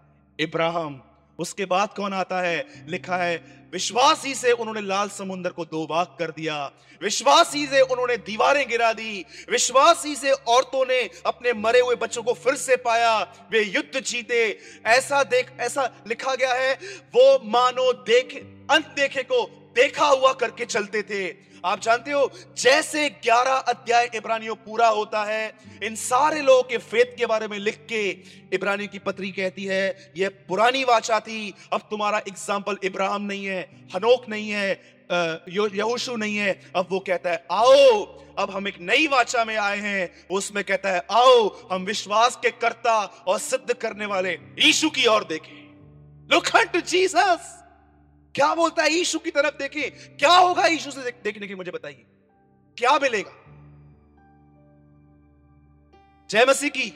इब्राहिम। 0.40 1.00
उसके 1.38 1.64
बाद 1.64 1.88
कौन 1.88 2.12
आता 2.12 2.40
है? 2.40 2.84
लिखा 2.88 3.16
है, 3.16 3.68
विश्वास 3.72 4.24
ही 4.24 4.34
से 4.34 4.52
उन्होंने 4.52 4.80
लाल 4.80 5.08
समुद्र 5.08 5.50
को 5.50 5.64
दो 5.64 5.86
भाग 5.86 6.06
कर 6.06 6.30
दिया। 6.30 6.72
विश्वास 7.02 7.54
ही 7.54 7.66
से 7.66 7.80
उन्होंने 7.80 8.16
दीवारें 8.16 8.68
गिरा 8.68 8.92
दी। 8.92 9.24
विश्वास 9.50 10.06
ही 10.06 10.16
से 10.16 10.32
औरतों 10.32 10.86
ने 10.86 11.10
अपने 11.26 11.52
मरे 11.52 11.80
हुए 11.80 11.94
बच्चों 11.94 12.22
को 12.22 12.32
फिर 12.32 12.54
से 12.54 12.76
पाया। 12.76 13.20
वे 13.50 13.62
युद्ध 13.62 14.00
जीते। 14.00 14.58
ऐसा 14.86 15.22
देख, 15.22 15.52
ऐसा 15.60 15.92
लिखा 16.08 16.34
गया 16.34 16.54
है, 16.54 16.74
वो 17.14 17.44
मानो 17.44 17.92
देखे, 17.92 18.38
अंत 18.74 18.86
देखे 18.86 19.22
को 19.22 19.65
देखा 19.76 20.06
हुआ 20.06 20.32
करके 20.34 20.64
चलते 20.66 21.02
थे। 21.02 21.26
आप 21.64 21.80
जानते 21.80 22.10
हो, 22.10 22.30
जैसे 22.58 23.08
11 23.22 23.56
अध्याय 23.68 24.10
इब्रानियों 24.14 24.54
पूरा 24.56 24.88
होता 24.88 25.22
है, 25.24 25.52
इन 25.82 25.94
सारे 25.96 26.42
लोगों 26.42 26.62
के 26.62 26.78
फेत 26.80 27.14
के 27.18 27.26
बारे 27.26 27.48
में 27.48 27.58
लिख 27.58 27.86
के 27.88 28.02
इब्रानियों 28.54 28.88
की 28.88 28.98
पत्री 28.98 29.30
कहती 29.32 29.64
है, 29.64 30.12
यह 30.16 30.28
पुरानी 30.48 30.84
वाचा 30.84 31.18
थी, 31.20 31.54
अब 31.72 31.88
तुम्हारा 31.90 32.18
एग्ज़ाम्पल 32.18 32.78
इब्राहम 32.84 33.22
नहीं 33.22 33.44
है, 33.46 33.62
हनोक 33.94 34.28
नहीं 34.28 34.50
है 34.50 34.96
यहोशु 35.48 36.14
नहीं 36.16 36.36
है। 36.36 36.52
अब 36.76 36.86
वो 36.90 36.98
कहता 37.00 37.30
है, 37.30 37.44
आओ, 37.50 38.04
अब 38.38 38.50
हम 38.50 38.68
एक 38.68 38.80
नई 38.80 39.06
वाचा 39.06 39.44
में 39.44 39.56
आए 39.56 39.78
हैं। 39.78 40.26
उसमें 40.30 40.62
कहता 40.64 40.90
है, 40.90 41.04
आओ, 41.10 41.68
हम 41.72 41.84
विश्वास 41.84 42.36
के 42.36 42.50
कर्ता 42.52 42.96
और 43.26 43.38
सिद्ध 43.38 43.74
करने 43.74 44.06
वाले 44.06 44.32
यीशु 44.58 44.90
की 44.90 45.06
ओर 45.06 45.24
देखें। 45.24 45.54
लुक 46.30 46.56
टू 46.72 46.80
जीसस 46.82 47.55
क्या 48.36 48.54
बोलता 48.54 48.82
है 48.82 48.92
यीशु 48.92 49.18
की 49.18 49.30
तरफ़ 49.30 49.54
देखे? 49.54 49.90
क्या 49.90 50.36
होगा 50.36 50.66
यीशु 50.66 50.90
से 50.90 51.02
देख, 51.02 51.22
देखने 51.24 51.46
की 51.46 51.54
मुझे 51.54 51.70
बताइए। 51.70 52.06
क्या 52.78 52.98
मिलेगा? 52.98 53.30
जय 56.30 56.46
मसीह 56.48 56.70
की 56.70 56.92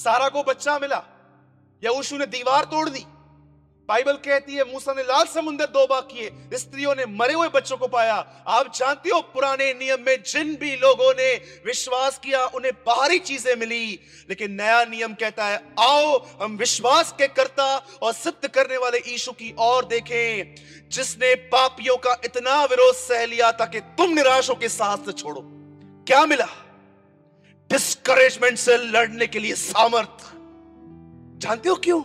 सारा 0.00 0.28
को 0.28 0.42
बच्चा 0.42 0.78
मिला 0.78 1.04
या 1.84 1.90
यीशु 1.90 2.18
ने 2.18 2.26
दीवार 2.26 2.64
तोड़ 2.64 2.88
दी। 2.88 3.04
बाइबल 3.88 4.12
कहती 4.12 4.54
है, 4.54 4.72
मूसा 4.72 4.92
ने 4.92 5.02
लाल 5.02 5.26
समुद्र 5.26 5.66
दो 5.66 5.86
बार 5.86 6.00
किए 6.00 6.58
स्त्रियों 6.58 6.94
ने 6.94 7.06
मरे 7.06 7.34
हुए 7.34 7.48
बच्चों 7.48 7.76
को 7.76 7.88
पाया। 7.88 8.14
आप 8.46 8.72
जानते 8.76 9.10
हो, 9.10 9.20
पुराने 9.20 9.74
नियम 9.74 10.00
में 10.00 10.22
जिन 10.22 10.56
भी 10.56 10.76
लोगों 10.76 11.12
ने 11.12 11.34
विश्वास 11.66 12.18
किया, 12.18 12.46
उन्हें 12.46 12.72
बाहरी 12.86 13.18
चीज़ें 13.18 13.56
मिली। 13.56 14.00
लेकिन 14.28 14.52
नया 14.52 14.84
नियम 14.84 15.14
कहता 15.14 15.46
है, 15.46 15.74
आओ, 15.80 16.26
हम 16.42 16.56
विश्वास 16.56 17.12
के 17.12 17.28
करता 17.28 17.76
और 18.02 18.12
सिद्ध 18.12 18.48
करने 18.48 18.76
वाले 18.76 19.02
ईशु 19.06 19.32
की 19.32 19.54
ओर 19.58 19.84
देखें, 19.84 20.54
जिसने 20.90 21.34
पापियों 21.34 21.96
का 21.96 22.16
इतना 22.24 22.64
विरोध 22.64 22.94
सह 22.94 23.26
लिया 23.26 23.52
ताकि 23.52 23.80
तुम 23.80 24.10
निराशों 24.10 24.54
के 24.54 24.68
साथ 24.68 25.12
छोड़ो। 25.12 25.40
क्या 26.06 26.26
मिला? 26.26 26.48
डिस्करेजमेंट 27.70 28.58
से 28.58 28.76
लड़ने 28.76 29.26
के 29.26 29.38
लिए 29.38 29.54
सामर्थ। 29.54 30.24
जानते 31.42 31.68
हो 31.68 31.74
क्यों? 31.74 32.02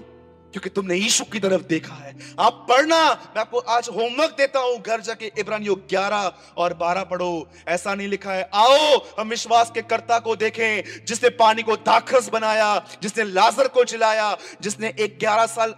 क्योंकि 0.54 0.70
तुमने 0.70 0.96
यीशु 0.96 1.24
की 1.24 1.40
तरफ़ 1.40 1.62
देखा 1.62 1.96
है। 1.96 2.16
आप 2.40 2.66
पढ़ना, 2.70 3.06
मैं 3.12 3.42
आपको 3.42 3.60
आज 3.60 3.90
होमवर्क 3.90 4.32
देता 4.32 4.60
हूँ। 4.60 4.78
घर 4.78 5.02
जाके 5.02 5.32
इब्रानियों 5.40 5.76
11 5.76 6.34
और 6.58 6.74
12 6.74 7.04
पढ़ो। 7.04 7.48
ऐसा 7.68 7.96
नहीं 7.96 8.08
लिखा 8.08 8.34
है, 8.34 8.50
आओ, 8.54 9.06
हम 9.20 9.30
विश्वास 9.30 9.72
के 9.72 9.82
कर्ता 9.82 10.20
को 10.20 10.36
देखें, 10.36 11.06
जिसने 11.06 11.30
पानी 11.30 11.64
को 11.64 11.76
दाखरस 11.76 12.30
बनाया, 12.30 12.86
जिसने 13.02 13.24
लाजर 13.24 13.68
को 13.68 13.84
चिलाया 13.84 14.38
जिसने 14.62 14.94
एक 15.00 15.20
11 15.20 15.46
साल 15.46 15.76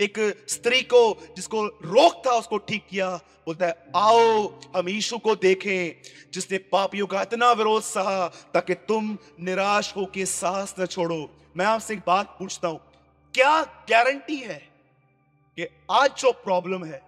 एक 0.00 0.44
स्त्री 0.48 0.82
को, 0.82 1.34
जिसको 1.36 1.66
रोक 1.66 2.22
था, 2.26 2.30
उसको 2.30 2.58
ठीक 2.58 2.86
किया। 2.90 3.10
बोलता 3.46 3.66
है, 3.66 3.86
आओ, 3.96 4.60
हम 4.76 4.88
यीशु 4.88 5.18
को 5.18 5.34
देखें, 5.34 6.08
जिसने 6.32 6.58
पापियों 6.58 7.06
का 7.06 7.22
इतना 7.22 7.52
विरोध 7.52 7.82
सहा, 7.82 8.28
ताकि 8.54 8.74
तुम 8.74 9.18
निराश 9.40 9.94
होकर 9.96 10.24
सांस 10.24 10.74
न 10.80 10.86
छोड़ो। 10.86 11.30
मैं 11.56 11.66
आपसे 11.66 11.94
एक 11.94 12.00
बात 12.06 12.36
पूछता 12.38 12.68
हूँ। 12.68 12.80
क्या 13.34 13.62
गारंटी 13.90 14.36
है 14.36 14.58
कि 15.58 15.66
आज 15.90 16.10
जो 16.18 16.32
प्रॉब्लम 16.32 16.84
है, 16.84 17.00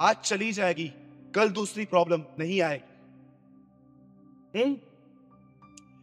आज 0.00 0.16
चली 0.16 0.52
जाएगी, 0.52 0.88
कल 1.34 1.48
दूसरी 1.48 1.84
प्रॉब्लम 1.84 2.22
नहीं 2.38 2.60
आएगी? 2.62 2.84
हुँ? 4.58 4.76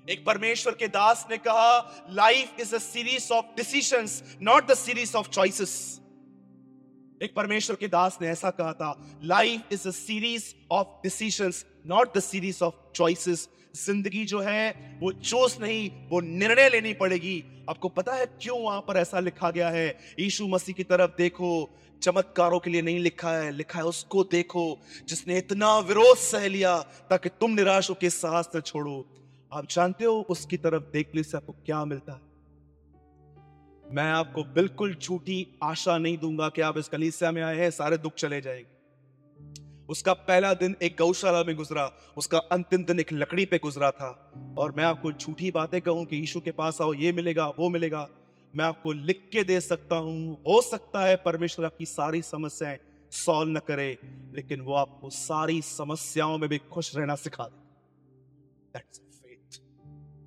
एक 0.09 0.25
परमेश्वर 0.25 0.73
के 0.73 0.87
दास 0.87 1.25
ने 1.31 1.37
कहा 1.37 2.05
life 2.09 2.59
is 2.59 2.75
a 2.75 2.77
series 2.77 3.31
of 3.33 3.45
decisions 3.57 4.37
not 4.41 4.67
the 4.67 4.73
series 4.73 5.15
of 5.17 5.29
choices 5.29 6.01
एक 7.21 7.35
परमेश्वर 7.35 7.75
के 7.75 7.87
दास 7.87 8.17
ने 8.21 8.27
ऐसा 8.27 8.49
कहा 8.49 8.73
था 8.73 9.19
life 9.23 9.73
is 9.73 9.87
a 9.87 9.91
series 9.91 10.53
of 10.71 10.87
decisions 11.03 11.65
not 11.87 12.17
the 12.17 12.19
series 12.19 12.63
of 12.63 12.73
choices 12.95 13.49
ज़िंदगी 13.75 14.25
जो 14.25 14.39
है, 14.39 14.97
वो 15.01 15.11
चोस 15.11 15.57
नहीं, 15.61 15.91
वो 16.09 16.19
निर्णय 16.21 16.69
लेनी 16.69 16.93
पड़ेगी। 16.93 17.43
आपको 17.69 17.89
पता 17.89 18.13
है 18.13 18.25
क्यों 18.25 18.61
वहाँ 18.61 18.81
पर 18.81 18.97
ऐसा 18.97 19.19
लिखा 19.19 19.51
गया 19.51 19.69
है? 19.69 19.99
यीशु 20.19 20.47
मसीह 20.47 20.75
की 20.75 20.83
तरफ़ 20.83 21.11
देखो, 21.17 21.69
चमत्कारों 22.01 22.59
के 22.59 22.69
लिए 22.69 22.81
नहीं 22.81 22.99
लिखा 22.99 23.31
है 23.31 23.51
लिखा 23.51 23.79
है 23.79 23.85
उसको 23.85 24.23
देखो, 24.23 24.79
जिसने 25.07 25.37
इतना 25.37 25.79
विरोध 25.79 26.17
सह 26.17 26.47
लिया 26.47 26.79
ताकि 26.81 27.29
तुम 27.29 27.51
निराश 27.51 27.89
होकर 27.89 28.09
साहस 28.09 28.49
न 28.55 28.59
छोड़ो। 28.59 29.05
आप 29.53 29.67
जानते 29.69 30.05
हो 30.05 30.27
उसकी 30.29 30.57
तरफ़ 30.57 30.83
देखने 30.83 31.23
से 31.23 31.37
आपको 31.37 31.53
क्या 31.53 31.85
मिलता 31.85 32.13
है? 32.13 32.21
मैं 33.85 34.11
आपको 34.11 34.43
बिल्कुल 34.43 34.95
झूठी 34.95 35.47
आशा 35.63 35.97
नहीं 35.97 36.17
दूँगा 36.17 36.49
कि 36.49 36.61
आप 36.61 36.77
इस 36.77 36.87
कलीसिया 36.87 37.31
में 37.31 37.41
आए 37.41 37.57
हैं, 37.57 37.71
सारे 37.71 37.97
दुख 37.97 38.13
चले 38.13 38.41
जाएँगे। 38.41 38.74
उसका 39.89 40.13
पहला 40.13 40.53
दिन 40.53 40.75
एक 40.81 40.95
गौशाला 40.97 41.43
में 41.43 41.55
गुजरा, 41.55 41.91
उसका 42.17 42.37
अंतिम 42.37 42.83
दिन 42.83 42.99
एक 42.99 43.13
लकड़ी 43.13 43.45
पे 43.45 43.57
गुजरा 43.57 43.91
था। 43.91 44.31
और 44.57 44.71
मैं 44.71 44.83
आपको 44.83 45.11
झूठी 45.11 45.51
बातें 45.51 45.81
कहूँ 45.81 46.05
कि 46.05 46.15
यीशु 46.15 46.39
के 46.39 46.51
पास 46.51 46.81
आओ, 46.81 46.93
ये 46.93 47.11
मिलेगा, 47.11 47.47
वो 47.47 47.69
मिलेगा। 47.69 48.09
मैं 48.55 48.65
आपको 48.65 48.91
लिख 48.91 49.29
के 49.31 49.43
दे 49.43 49.59
सकता 49.61 49.95
हूँ, 49.95 50.41
हो 50.47 50.61
सकता 50.61 51.05
है 51.05 51.15
परमेश्वर 51.15 51.65
आपकी 51.65 51.85
सारी 51.85 52.21
समस्याएँ 52.21 52.79
सॉल्व 53.11 53.51
न 53.51 53.59
करे, 53.59 53.97
लेकिन 54.35 54.61
वो 54.61 54.73
आपको 54.73 55.09
सारी 55.09 55.61
समस्याओं 55.61 56.37
में 56.37 56.49
भी 56.49 56.57
खुश 56.57 56.95
रहना 56.95 57.15
सिखा 57.15 57.43
दे 57.43 57.63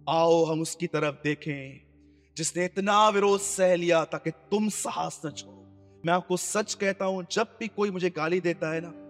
आओ, 0.08 0.44
हम 0.44 0.60
उसकी 0.60 0.86
तरफ़ 0.86 1.14
देखें, 1.24 1.80
जिसने 2.36 2.64
इतना 2.64 3.08
विरोध 3.08 3.40
सह 3.40 3.74
लिया 3.76 4.04
ताकि 4.04 4.30
तुम 4.30 4.68
साहस 4.68 5.20
न 5.26 5.30
छोड़ो। 5.30 6.00
मैं 6.06 6.12
आपको 6.12 6.36
सच 6.36 6.74
कहता 6.74 7.04
हूँ, 7.04 7.26
जब 7.32 7.56
भी 7.60 7.68
कोई 7.68 7.90
मुझे 7.90 8.10
गाली 8.10 8.40
देता 8.40 8.72
है 8.72 8.80
ना 8.80 9.07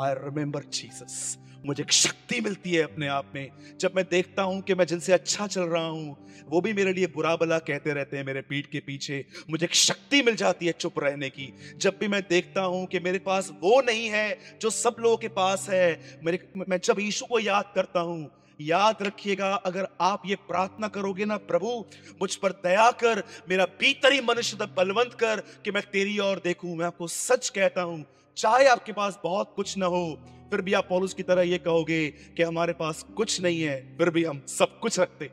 आई 0.00 0.14
रिमेंबर 0.14 0.62
जीसस 0.62 1.38
मुझे 1.66 1.82
एक 1.82 1.92
शक्ति 1.92 2.40
मिलती 2.40 2.72
है 2.72 2.82
अपने 2.82 3.06
आप 3.08 3.30
में। 3.34 3.76
जब 3.80 3.92
मैं 3.96 4.04
देखता 4.04 4.42
हूँ 4.42 4.60
कि 4.62 4.74
मैं 4.74 4.86
जिनसे 4.86 5.12
अच्छा 5.12 5.46
चल 5.46 5.62
रहा 5.62 5.86
हूँ, 5.86 6.16
वो 6.48 6.60
भी 6.60 6.72
मेरे 6.72 6.92
लिए 6.92 7.06
बुरा 7.06 7.34
भला 7.36 7.58
कहते 7.58 7.92
रहते 7.92 8.16
हैं 8.16 8.24
मेरे 8.24 8.40
पीठ 8.40 8.66
के 8.66 8.80
पीछे। 8.80 9.24
मुझे 9.50 9.64
एक 9.66 9.74
शक्ति 9.74 10.22
मिल 10.22 10.36
जाती 10.36 10.66
है 10.66 10.72
चुप 10.72 10.98
रहने 10.98 11.30
की। 11.30 11.52
जब 11.76 11.96
भी 12.00 12.08
मैं 12.08 12.22
देखता 12.22 12.62
हूँ 12.62 12.86
कि 12.86 13.00
मेरे 13.00 13.18
पास 13.18 13.50
वो 13.62 13.80
नहीं 13.80 14.08
है 14.08 14.38
जो 14.60 14.70
सब 14.70 14.96
लोगों 15.00 15.16
के 15.16 15.28
पास 15.28 15.68
है, 15.70 16.18
मेरे, 16.24 16.38
मैं 16.68 16.80
जब 16.84 17.00
यीशु 17.00 17.26
को 17.26 17.38
याद 17.38 17.72
करता 17.74 18.00
हूँ, 18.00 18.30
याद 18.60 19.02
रखिएगा, 19.02 19.54
अगर 19.54 19.88
आप 20.00 20.22
ये 20.26 20.34
प्रार्थना 20.34 20.88
करोगे 20.88 21.24
ना, 21.24 21.36
प्रभु, 21.36 21.84
मुझ 22.22 22.34
पर 22.34 22.52
दया 22.64 22.90
कर, 22.90 23.22
मेरा 23.48 23.64
भीतरी 23.80 24.20
मनुष्य 24.20 24.66
बलवंत 24.76 25.14
कर 25.14 25.40
कि 25.64 25.70
मैं 25.70 25.82
तेरी 25.82 26.18
ओर 26.18 26.40
देखूँ। 26.44 26.76
मैं 26.76 26.86
आपको 26.86 27.06
सच 27.06 27.48
कहता 27.48 27.82
हूँ 27.82 28.04
चाहे 28.36 28.64
आपके 28.66 28.92
पास 28.92 29.18
बहुत 29.24 29.52
कुछ 29.56 29.76
ना 29.78 29.86
हो, 29.86 30.18
फिर 30.50 30.60
भी 30.60 30.72
आप 30.72 30.86
पॉलुस 30.88 31.14
की 31.14 31.22
तरह 31.22 31.42
ये 31.42 31.58
कहोगे 31.58 32.08
कि 32.36 32.42
हमारे 32.42 32.72
पास 32.72 33.02
कुछ 33.16 33.40
नहीं 33.40 33.60
है, 33.60 33.96
फिर 33.98 34.10
भी 34.10 34.24
हम 34.24 34.42
सब 34.48 34.78
कुछ 34.80 34.98
रखते 35.00 35.30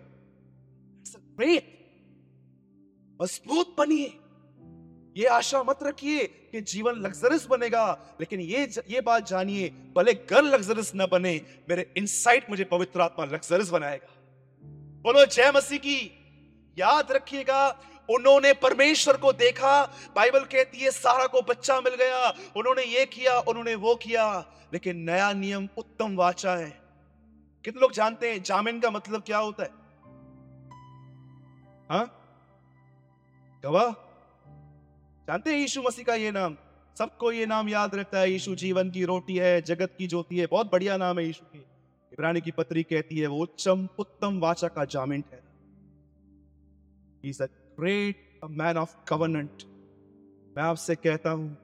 मज़बूत 3.20 3.76
बनिए। 3.78 4.13
ये 5.18 5.26
आशा 5.26 5.63
मत 5.63 5.80
रखिए 5.84 6.24
कि 6.52 6.62
जीवन 6.62 6.96
लग्जरियस 6.96 7.46
बनेगा, 7.48 8.16
लेकिन 8.22 8.39
ये 8.39 8.68
ये 8.89 9.02
बात 9.02 9.28
जानिए, 9.28 9.70
भले 9.98 10.13
घर 10.13 10.44
लग्जरियस 10.44 10.96
ना 10.96 11.06
बने, 11.06 11.42
मेरे 11.70 11.94
इनसाइट 11.98 12.50
मुझे 12.50 12.63
पवित्र 12.63 13.02
आत्मा 13.02 13.26
लग्जरियस 13.26 13.70
बनाएगा। 13.70 14.08
बोलो, 15.06 15.26
जय 15.26 15.52
मसीह 15.56 15.78
की। 15.78 16.00
याद 16.78 17.12
रखिएगा 17.12 17.70
उन्होंने 18.10 18.54
परमेश्वर 18.54 19.18
को 19.18 19.34
देखा। 19.34 19.86
बाइबल 20.16 20.39
कहती 20.39 20.78
है, 20.78 20.92
सारा 20.92 21.28
को 21.28 21.42
बच्चा 21.42 21.82
मिल 21.82 21.96
गया। 21.96 22.30
उन्होंने 22.30 22.84
ये 22.84 23.06
किया, 23.06 23.39
उन्होंने 23.39 23.76
वो 23.76 23.96
किया। 23.96 24.46
लेकिन 24.74 24.98
नया 24.98 25.34
नियम 25.34 25.70
उत्तम 25.78 26.16
वाचा 26.16 26.56
है। 26.56 26.82
कितने 27.66 27.82
लोग 27.82 27.92
जानते 27.92 28.32
हैं? 28.32 28.44
जामिन 28.44 28.80
का 28.80 28.92
मतलब 28.92 29.22
क्या 29.22 29.38
होता 29.38 29.63
है? 29.63 29.70
हाँ? 31.89 32.20
गवाह? 33.63 33.92
जानते 35.28 35.52
हैं 35.52 35.58
यीशु 35.58 35.82
मसीह 35.82 36.06
का 36.06 36.16
ये 36.16 36.32
नाम? 36.32 36.58
सबको 36.98 37.32
ये 37.32 37.46
नाम 37.46 37.70
याद 37.70 37.96
रहता 37.96 38.20
है। 38.20 38.32
यीशु 38.32 38.56
जीवन 38.56 38.92
की 38.92 39.06
रोटी 39.06 39.38
है, 39.38 39.62
जगत 39.62 39.96
की 39.98 40.08
ज्योति 40.08 40.39
है। 40.39 40.46
बहुत 40.46 40.72
बढ़िया 40.72 40.98
नाम 40.98 41.20
है 41.20 41.26
यीशु 41.26 41.46
की। 41.46 41.60
इब्रानी 42.13 42.42
की 42.42 42.52
पत्री 42.52 42.84
कहती 42.84 43.18
है, 43.18 43.28
वो 43.28 43.42
उच्चम 43.42 43.89
उत्तम 44.00 44.39
वाचा 44.39 44.68
का 44.68 44.86
जामिन 44.86 45.24
है 45.32 45.44
ग्रेट 47.79 48.39
मैन 48.51 48.77
ऑफ़ 48.77 48.95
कवर्नेंट 49.07 49.63
मैं 50.55 50.63
आपसे 50.63 50.95
कहता 50.95 51.29
हूँ, 51.29 51.57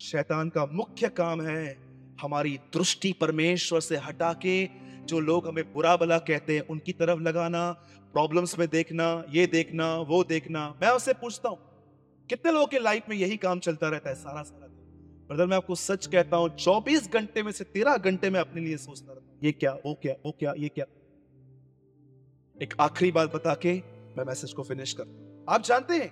शैतान 0.00 0.48
का 0.48 0.64
मुख्य 0.66 1.08
काम 1.08 1.40
है 1.40 1.76
हमारी 2.20 2.56
दृष्टि 2.74 3.12
परमेश्वर 3.12 3.80
से 3.80 3.96
हटा 3.96 4.32
के 4.32 4.56
जो 5.06 5.20
लोग 5.20 5.46
हमें 5.48 5.72
बुरा 5.72 5.96
भला 5.96 6.18
कहते 6.18 6.54
हैं, 6.54 6.66
उनकी 6.66 6.92
तरफ़ 6.92 7.20
लगाना 7.20 7.70
प्रॉब्लम्स 8.12 8.58
में 8.58 8.68
देखना, 8.68 9.24
ये 9.30 9.46
देखना, 9.46 9.94
वो 9.98 10.22
देखना। 10.24 10.68
मैं 10.82 10.90
उससे 10.90 11.12
पूछता 11.12 11.48
हूँ, 11.48 11.58
कितने 12.28 12.52
लोगों 12.52 12.66
के 12.66 12.78
लाइफ 12.78 13.08
में 13.08 13.16
यही 13.16 13.36
काम 13.36 13.58
चलता 13.58 13.88
रहता 13.88 14.10
है 14.10 14.14
सारा 14.14 14.42
सारा 14.42 14.66
दिन? 14.66 15.26
ब्रदर 15.28 15.46
मैं 15.46 15.56
आपको 15.56 15.74
सच 15.74 16.06
कहता 16.06 16.36
हूँ 16.36 16.48
24 16.56 17.12
घंटे 17.12 17.42
में 17.42 17.52
से 17.52 17.64
13 17.64 17.96
घंटे 17.96 18.30
में 18.30 18.40
अपने 18.40 18.60
लिए 18.60 18.76
सोचता 18.76 19.12
रहता 19.12 19.26
हूँ, 19.26 19.38
ये 19.44 19.52
क्या, 19.52 19.72
वो 19.86 19.94
क्या 20.02 20.14
वो 20.26 20.36
क्या, 20.38 20.54
ये 20.58 20.68
क्या? 20.68 20.86
एक 22.56 22.74
आखिरी 22.80 23.12
बात 23.12 23.34
बता 23.34 23.54
के 23.54 23.72
मैं 24.16 24.24
मैसेज 24.24 24.52
को 24.52 24.62
फिनिश 24.62 24.92
करता 24.92 25.23
आप 25.48 25.62
जानते 25.62 25.94
हैं, 25.94 26.10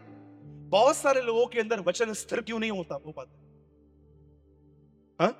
बहुत 0.70 0.96
सारे 0.96 1.20
लोगों 1.22 1.46
के 1.46 1.60
अंदर 1.60 1.80
वचन 1.80 2.12
स्थिर 2.14 2.40
क्यों 2.42 2.58
नहीं 2.58 2.70
होता, 2.70 2.96
वो 2.96 3.12
बात 3.16 3.28
हाँ। 5.20 5.32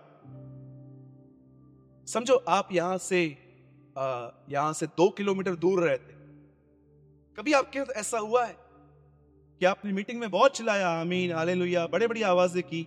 समझो, 2.08 2.34
आप 2.34 2.68
यहाँ 2.72 2.98
से 3.00 3.22
यहाँ 3.96 4.72
से 4.72 4.86
दो 4.88 5.08
किलोमीटर 5.10 5.54
दूर 5.56 5.82
रहते 5.82 6.12
कभी 7.38 7.52
आपके 7.52 7.80
साथ 7.80 7.92
ऐसा 7.96 8.18
हुआ 8.18 8.44
है 8.44 8.56
कि 9.60 9.64
आपने 9.66 9.92
मीटिंग 9.92 10.20
में 10.20 10.30
बहुत 10.30 10.56
चिल्लाया, 10.56 10.88
आमीन, 10.90 11.32
हालेलुया 11.32 11.86
बड़े 11.86 12.06
बड़ी 12.08 12.22
आवाज़ें 12.24 12.62
की, 12.62 12.80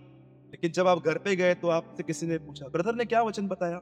लेकिन 0.50 0.72
जब 0.72 0.86
आप 0.86 1.04
घर 1.04 1.18
पे 1.18 1.36
गए 1.36 1.54
तो 1.56 1.68
आपसे 1.70 2.02
किसी 2.02 2.26
ने 2.26 2.38
पूछा, 2.38 2.68
ब्रदर 2.68 2.94
ने 2.94 3.04
क्या 3.04 3.22
वचन 3.22 3.48
बताया? 3.48 3.76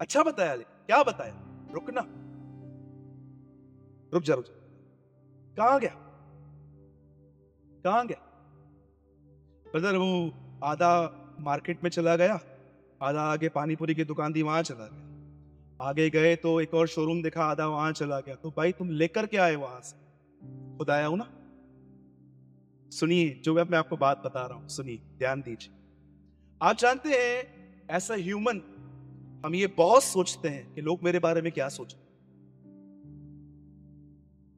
अच्छा 0.00 0.22
बताया, 0.22 0.56
क्या 0.56 1.02
बताया? 1.02 1.34
रुकना। 1.74 2.06
रुक 4.14 4.22
जा 4.22 4.34
रुक 4.34 4.44
जा। 4.44 4.54
कहा 5.56 5.78
गया? 5.78 5.94
कहा 7.84 8.02
गया? 8.04 8.20
ब्रदर 9.66 9.96
वो 9.96 10.32
आधा 10.64 10.92
मार्केट 11.40 11.84
में 11.84 11.90
चला 11.90 12.16
गया, 12.16 12.40
आधा 13.02 13.20
आगे 13.20 13.48
पानीपुरी 13.48 13.94
की 13.94 14.04
दुकान 14.04 14.34
थी, 14.34 14.42
वहाँ 14.42 14.62
चला 14.62 14.88
गया। 14.92 15.88
आगे 15.88 16.10
गए 16.10 16.36
तो 16.36 16.60
एक 16.60 16.74
और 16.74 16.88
शोरूम 16.88 17.22
देखा, 17.22 17.44
आधा 17.44 17.66
वहाँ 17.66 17.92
चला 17.92 18.20
गया। 18.20 18.34
तो 18.34 18.50
भाई, 18.50 18.72
तुम 18.72 18.90
लेकर 18.90 19.26
के 19.26 19.36
आए 19.36 19.54
वहाँ 19.54 19.80
से? 19.80 19.96
खुद 20.78 20.90
आया 20.90 21.06
हूँ 21.06 21.18
ना? 21.18 21.30
सुनिए, 22.90 23.40
जो 23.44 23.54
मैं 23.54 23.78
आपको 23.78 23.96
बात 23.96 24.22
बता 24.26 24.46
रहा 24.46 24.58
हूँ, 24.58 24.68
सुनिए, 24.68 24.96
ध्यान 25.18 25.42
दीजिए। 25.42 25.74
आप 26.62 26.76
जानते 26.76 27.08
हैं 27.08 27.86
ऐसा 27.90 28.14
ह्यूमन 28.14 28.62
हम 29.44 29.54
ये 29.54 29.66
बहुत 29.66 30.04
सोचते 30.04 30.48
हैं 30.48 30.74
कि 30.74 30.80
लोग 30.80 31.02
मेरे 31.02 31.18
बारे 31.18 31.42
में 31.42 31.52
क्या 31.52 31.68
सोचते 31.68 32.03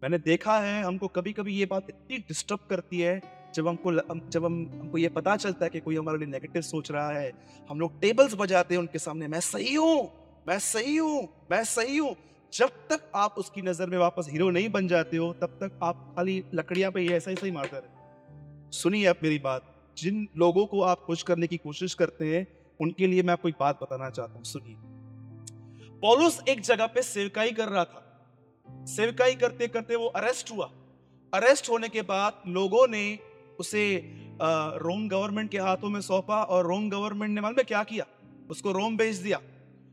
मैंने 0.03 0.19
देखा 0.19 0.59
है, 0.61 0.83
हमको 0.85 1.09
कभी 1.09 1.33
कभी 1.33 1.55
ये 1.55 1.67
बात 1.67 1.87
इतनी 1.89 2.19
डिस्टर्ब 2.19 2.61
करती 2.71 3.01
है, 3.01 3.21
जब 3.55 3.69
हमको 3.69 3.93
जब 4.31 4.45
हम, 4.45 4.55
हमको 4.81 4.99
ये 4.99 5.09
पता 5.09 5.37
चलता 5.37 5.65
है 5.65 5.71
कि 5.71 5.81
कोई 5.81 5.97
हमारे 5.97 6.19
लिए 6.19 6.27
नेगेटिव 6.27 6.63
सोच 6.63 6.91
रहा 6.91 7.11
है, 7.11 7.33
हम 7.71 7.81
लोग 7.81 8.01
टेबल्स 8.01 8.35
बजाते 8.35 8.75
हैं 8.75 8.81
उनके 8.81 8.99
सामने, 8.99 9.29
मैं 9.29 9.41
सही 9.41 9.75
हूँ, 9.75 10.11
मैं 10.49 10.59
सही 10.59 10.97
हूँ, 10.97 11.29
मैं 11.51 11.63
सही 11.65 11.97
हूँ। 11.97 12.15
जब 12.53 12.71
तक 12.91 13.11
आप 13.15 13.35
उसकी 13.39 13.63
नज़र 13.63 13.87
में 13.87 13.99
वापस 13.99 14.29
हीरो 14.31 14.51
नहीं 14.51 14.69
बन 14.69 14.89
जाते 14.89 15.17
हो, 15.17 15.33
तब 15.33 15.59
तक 15.63 15.79
आप 15.83 16.13
खाली 16.17 16.43
लकड़ियाँ 16.55 16.91
पे 16.93 17.07
ऐसा 17.07 17.31
ही 17.31 17.37
सही 17.37 17.51
मारते 17.51 17.77
रहे 17.77 18.71
सुनिए 18.73 19.07
आप 19.07 19.21
मेरी 19.23 19.39
बात, 19.39 19.75
जिन 19.97 20.27
लोगों 20.37 20.67
को 20.67 20.81
आप 20.83 21.01
खुश 21.01 21.23
करने 21.23 21.47
की 21.47 21.57
कोशिश 21.57 21.95
करते 21.95 22.37
हैं, 22.37 22.47
उनके 22.81 23.07
लिए 23.07 23.23
मैं 23.23 23.33
आपको 23.33 23.49
एक 23.49 23.55
बात 23.61 23.79
बताना 23.83 24.11
चाहता 24.11 24.35
हूँ, 24.35 24.45
सुनिए। 24.45 24.77
पौलुस 26.01 26.43
एक 26.49 26.61
जगह 26.61 26.87
पे 26.87 27.03
सेवकाई 27.03 27.53
कर 27.53 27.69
रहा 27.69 27.85
था। 27.85 28.03
सेवकाई 28.89 29.35
करते 29.35 29.69
करते 29.69 29.97
वो 29.97 30.07
अरेस्ट 30.17 30.53
हुआ। 30.53 30.71
अरेस्ट 31.33 31.71
होने 31.71 31.89
के 31.89 32.03
बाद 32.05 32.43
लोगों 32.49 32.87
ने 32.89 33.19
उसे 33.59 33.85
रोम 34.83 35.09
गवर्नमेंट 35.09 35.51
के 35.51 35.59
हाथों 35.59 35.89
में 35.89 36.01
सौंपा 36.03 36.43
और 36.45 36.67
रोम 36.67 36.89
गवर्नमेंट 36.91 37.35
ने 37.35 37.41
मालूम 37.41 37.63
क्या 37.65 37.83
किया? 37.85 38.07
उसको 38.51 38.73
रोम 38.73 38.97
भेज 38.97 39.19
दिया। 39.19 39.41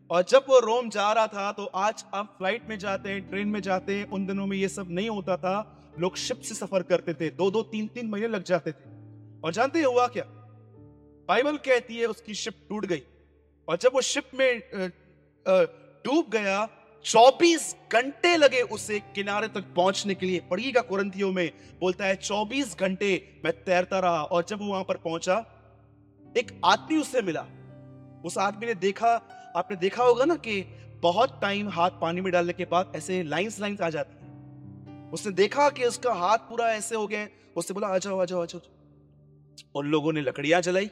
और 0.10 0.24
जब 0.30 0.46
वो 0.50 0.60
रोम 0.60 0.90
जा 0.90 1.12
रहा 1.14 1.28
था 1.28 1.52
तो 1.52 1.66
आज 1.66 2.04
आप 2.14 2.34
फ़्लाइट 2.38 2.70
में 2.70 2.78
जाते 2.80 3.10
हैं 3.10 3.22
ट्रेन 3.30 3.48
में 3.48 3.60
जाते 3.62 3.96
हैं, 3.96 4.06
उन 4.06 4.26
दिनों 4.26 4.46
में 4.46 4.58
ये 4.58 4.68
सब 4.70 4.88
नहीं 4.90 5.10
होता 5.10 5.38
था। 5.38 5.80
लोग 6.00 6.16
शिप 6.18 6.40
से 6.40 6.56
सफ़र 6.56 6.84
करते 6.84 7.14
थे 7.14 7.30
दो 7.32 7.50
दो 7.52 7.62
तीन 7.64 7.88
तीन 7.88 8.10
महीने 8.10 8.28
लग 8.28 8.44
जाते 8.44 8.72
थे। 8.72 8.92
और 9.44 9.54
जानते 9.54 9.80
हैं 9.80 9.86
हुआ 9.86 10.08
क्या? 10.08 10.24
बाइबल 11.30 11.58
कहती 11.60 11.98
है 11.98 12.06
उसकी 12.06 12.34
शिप 12.36 12.56
टूट 12.70 12.86
गई। 12.86 13.02
और 13.68 13.78
जब 13.78 13.92
वो 13.94 14.02
शिप 14.04 14.32
में 14.36 14.62
डूब 15.46 16.30
गया 16.32 16.64
24 17.06 17.76
घंटे 17.94 18.38
लगे 18.38 18.62
उसे 18.62 19.00
किनारे 19.00 19.48
तक 19.48 19.66
पहुँचने 19.76 20.16
के 20.16 20.26
लिए। 20.26 20.40
पढ़िएगा 20.40 20.82
कुरंतियों 20.82 21.32
में, 21.32 21.52
बोलता 21.80 22.06
है 22.06 22.16
24 22.16 22.78
घंटे 22.80 23.42
मैं 23.46 23.64
तैरता 23.64 24.00
रहा 24.00 24.24
और 24.24 24.46
जब 24.50 24.60
वहाँ 24.62 24.84
पर 24.84 24.98
पहुँचा, 24.98 25.46
एक 26.38 26.62
आदमी 26.66 26.98
उससे 26.98 27.22
मिला। 27.22 27.46
उस 28.26 28.38
आदमी 28.38 28.66
ने 28.66 28.76
देखा, 28.76 29.08
आपने 29.56 29.78
देखा 29.78 30.04
होगा 30.04 30.26
ना 30.26 30.36
कि 30.36 30.62
बहुत 31.02 31.40
टाइम 31.42 31.70
हाथ 31.70 31.92
पानी 31.92 32.22
में 32.22 32.34
डालने 32.34 32.54
के 32.54 32.66
बाद 32.66 32.94
ऐसे 32.96 33.24
लाइंस 33.24 33.60
लाइंस 33.60 33.82
आ 33.82 33.90
जाती 33.90 34.16
है। 34.16 34.24
उसने 35.10 35.32
देखा 35.32 35.70
कि 35.70 35.86
उसका 35.86 36.14
हाथ 36.14 36.38
पूरा 36.38 36.74
ऐसे 36.74 36.96
हो 36.96 37.08
गया 37.08 37.28
उससे 37.58 37.74
बोला, 37.74 37.88
आ 37.88 37.98
जाओ 37.98 38.20
आ 38.20 38.26
जाओ 38.26 38.42
आ 38.42 38.46
जाओ। 38.46 38.62
उन 39.76 39.88
लोगों 39.88 40.14
ने 40.14 40.22
लकड़ियाँ 40.22 40.62
जलाई। 40.62 40.90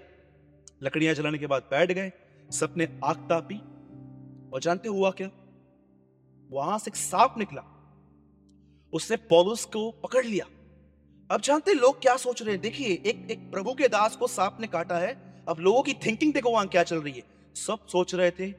लकड़ियाँ 0.84 1.14
जलाने 1.14 1.38
के 1.38 1.48
बाद 1.48 1.62
बैठ 1.62 1.92
गए। 1.92 2.12
सबने 2.52 3.00
आग 3.04 3.16
तापी। 3.16 3.62
और 4.54 4.60
जानते 4.62 4.90
हुआ 4.90 5.12
क्या? 5.12 5.30
वहाँ 6.52 6.78
से 6.80 6.90
एक 6.90 6.96
सांप 6.96 7.36
निकला। 7.38 7.64
उसने 8.94 9.18
पौलुस 9.18 9.66
को 9.66 9.90
पकड़ 10.04 10.26
लिया। 10.26 10.46
अब 11.30 11.42
जानते 11.42 11.74
लोग 11.74 12.02
क्या 12.02 12.16
सोच 12.18 12.42
रहे 12.42 12.52
हैं? 12.52 12.62
देखिए, 12.62 12.88
एक 12.88 13.28
एक 13.32 13.52
प्रभु 13.52 13.74
के 13.74 13.88
दास 13.88 14.16
को 14.16 14.28
सांप 14.28 14.58
ने 14.62 14.68
काटा 14.68 14.98
है। 14.98 15.12
अब 15.50 15.60
लोगों 15.60 15.84
की 15.84 15.94
थिंकिंग 16.06 16.34
देखो 16.34 16.52
वहाँ 16.52 16.68
क्या 16.68 16.84
चल 16.84 17.02
रही 17.02 17.14
है। 17.14 17.24
सब 17.56 17.86
सोच 17.88 18.16
रहे 18.16 18.32
थे, 18.32 18.54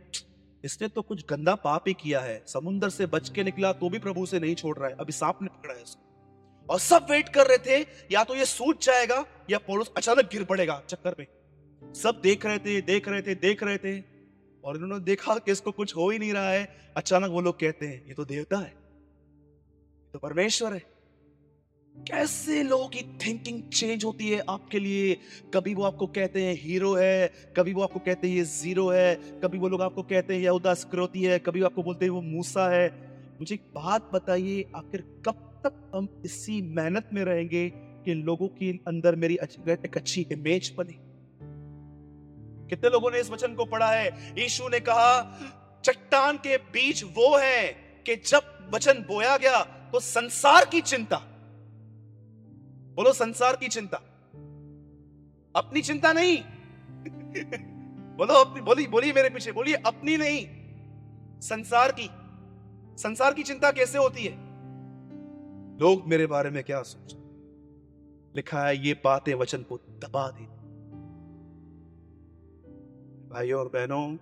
इसने 0.64 0.88
तो 0.88 1.02
कुछ 1.02 1.24
गंदा 1.30 1.54
पाप 1.54 1.88
ही 1.88 1.92
किया 1.94 2.20
है। 2.20 2.42
समुन्द्र 2.46 2.88
से 2.90 3.06
बच 3.06 3.28
के 3.28 3.44
निकला 3.44 3.72
तो 3.72 3.88
भी 3.88 3.98
प्रभु 3.98 4.26
से 4.26 4.40
नहीं 4.40 4.54
छोड़ 4.54 4.76
रहा 4.78 4.88
है। 4.88 4.94
अभी 4.94 5.12
सांप 5.12 5.38
ने 5.42 5.48
पकड़ा 5.48 5.74
है 5.74 5.82
उसको। 5.82 6.66
और 6.68 6.78
सब 6.78 7.06
वेट 7.10 7.28
कर 7.28 7.46
रहे 7.46 7.58
थे, 7.58 7.86
या 8.12 8.24
तो 8.24 8.34
ये 8.34 8.44
सूझ 8.44 8.76
जाएगा, 8.82 9.24
या 9.50 9.58
पौलुस 9.58 9.92
अचानक 9.96 10.28
गिर 10.32 10.44
पड़ेगा 10.44 10.82
चक्कर 10.88 11.14
पे 11.14 11.26
सब 11.82 12.20
देख 12.22 12.46
रहे 12.46 12.58
थे, 12.58 12.80
देख 12.80 13.08
रहे 13.08 13.22
थे, 13.22 13.34
देख 13.34 13.62
रहे 13.62 13.78
थे। 13.78 14.11
और 14.64 14.76
इन्होंने 14.76 15.04
देखा 15.04 15.34
कि 15.34 15.52
इसको 15.52 15.70
कुछ 15.70 15.96
हो 15.96 16.10
ही 16.10 16.18
नहीं 16.18 16.32
रहा 16.32 16.50
है। 16.50 16.92
अचानक 16.96 17.30
वो 17.30 17.40
लोग 17.40 17.60
कहते 17.60 17.86
हैं, 17.86 18.06
ये 18.08 18.14
तो 18.14 18.24
देवता 18.24 18.58
है। 18.58 18.74
तो 20.12 20.18
परमेश्वर 20.18 20.72
है। 20.72 20.92
कैसे 21.96 22.62
लोगों 22.62 22.88
की 22.88 23.18
थिंकिंग 23.18 23.62
चेंज 23.62 24.04
होती 24.04 24.28
है 24.28 24.42
आपके 24.48 24.78
लिए? 24.78 25.16
कभी 25.54 25.74
वो 25.74 25.82
आपको 25.82 26.06
कहते 26.06 26.44
हैं 26.44 26.54
हीरो 26.54 26.94
है, 26.94 27.32
कभी 27.56 27.72
वो 27.72 27.82
आपको 27.82 27.98
कहते 27.98 28.28
हैं 28.28 28.36
ये 28.36 28.44
ज़ीरो 28.44 28.88
है, 28.90 29.14
कभी 29.14 29.58
वो 29.58 29.68
लोग 29.68 29.82
आपको 29.82 30.02
कहते 30.02 30.34
हैं 30.34 30.40
यहूदा 30.40 30.74
स्क्रोती 30.74 31.22
है, 31.22 31.38
कभी 31.38 31.62
आपको 31.62 31.82
बोलते 31.82 32.04
हैं 32.04 32.12
वो 32.12 32.20
मूसा 32.20 32.68
है। 32.70 32.88
मुझे 33.38 33.54
एक 33.54 33.62
बात 33.74 34.10
बताइए, 34.14 34.70
आखिर 34.76 35.00
कब 35.00 35.60
तक 35.66 35.92
हम 35.94 36.22
इसी 36.24 36.62
मेहनत 36.62 37.10
में 37.12 37.24
रहेंगे 37.24 37.70
कि 38.04 38.14
लोगों 38.14 38.48
के 38.48 38.70
अंदर 38.88 39.16
मेरी 39.16 39.38
एक 39.84 39.96
अच्छी 39.96 40.26
इमेज 40.32 40.74
बने? 40.78 41.01
कितने 42.72 42.90
लोगों 42.90 43.10
ने 43.10 43.20
इस 43.20 43.30
वचन 43.30 43.54
को 43.54 43.64
पढ़ा 43.64 43.90
है? 43.90 44.34
यीशु 44.38 44.68
ने 44.68 44.80
कहा, 44.80 45.38
चट्टान 45.84 46.36
के 46.36 46.56
बीच 46.56 47.04
वो 47.04 47.38
है 47.38 47.72
कि 48.06 48.16
जब 48.16 48.70
वचन 48.74 48.92
बोया 48.92 49.36
गया 49.36 49.62
तो 49.62 50.00
संसार 50.00 50.64
की 50.64 50.80
चिंता। 50.80 51.16
बोलो, 52.96 53.12
संसार 53.12 53.56
की 53.56 53.68
चिंता। 53.68 53.96
अपनी 55.56 55.82
चिंता 55.82 56.12
नहीं। 56.12 56.36
बोलो, 58.16 58.34
अपनी, 58.34 58.62
बोली, 58.62 58.86
बोलिए 58.86 59.12
मेरे 59.12 59.30
पीछे, 59.30 59.52
बोलिए, 59.52 59.74
अपनी 59.74 60.16
नहीं। 60.16 60.46
संसार 61.40 61.92
की 62.00 62.10
संसार 63.02 63.34
की 63.34 63.42
चिंता 63.42 63.70
कैसे 63.70 63.98
होती 63.98 64.24
है? 64.24 64.32
लोग 65.78 66.06
मेरे 66.06 66.26
बारे 66.26 66.50
में 66.50 66.64
क्या 66.64 66.82
सोच 66.82 67.16
लिखा 68.36 68.64
है, 68.64 68.86
ये 68.86 69.00
बातें 69.04 69.34
वचन 69.34 69.58
को 69.58 69.76
दबा 69.76 70.30
देती 70.30 70.51
भाइयों 73.32 73.60
और 73.60 73.68
बहनों, 73.68 74.16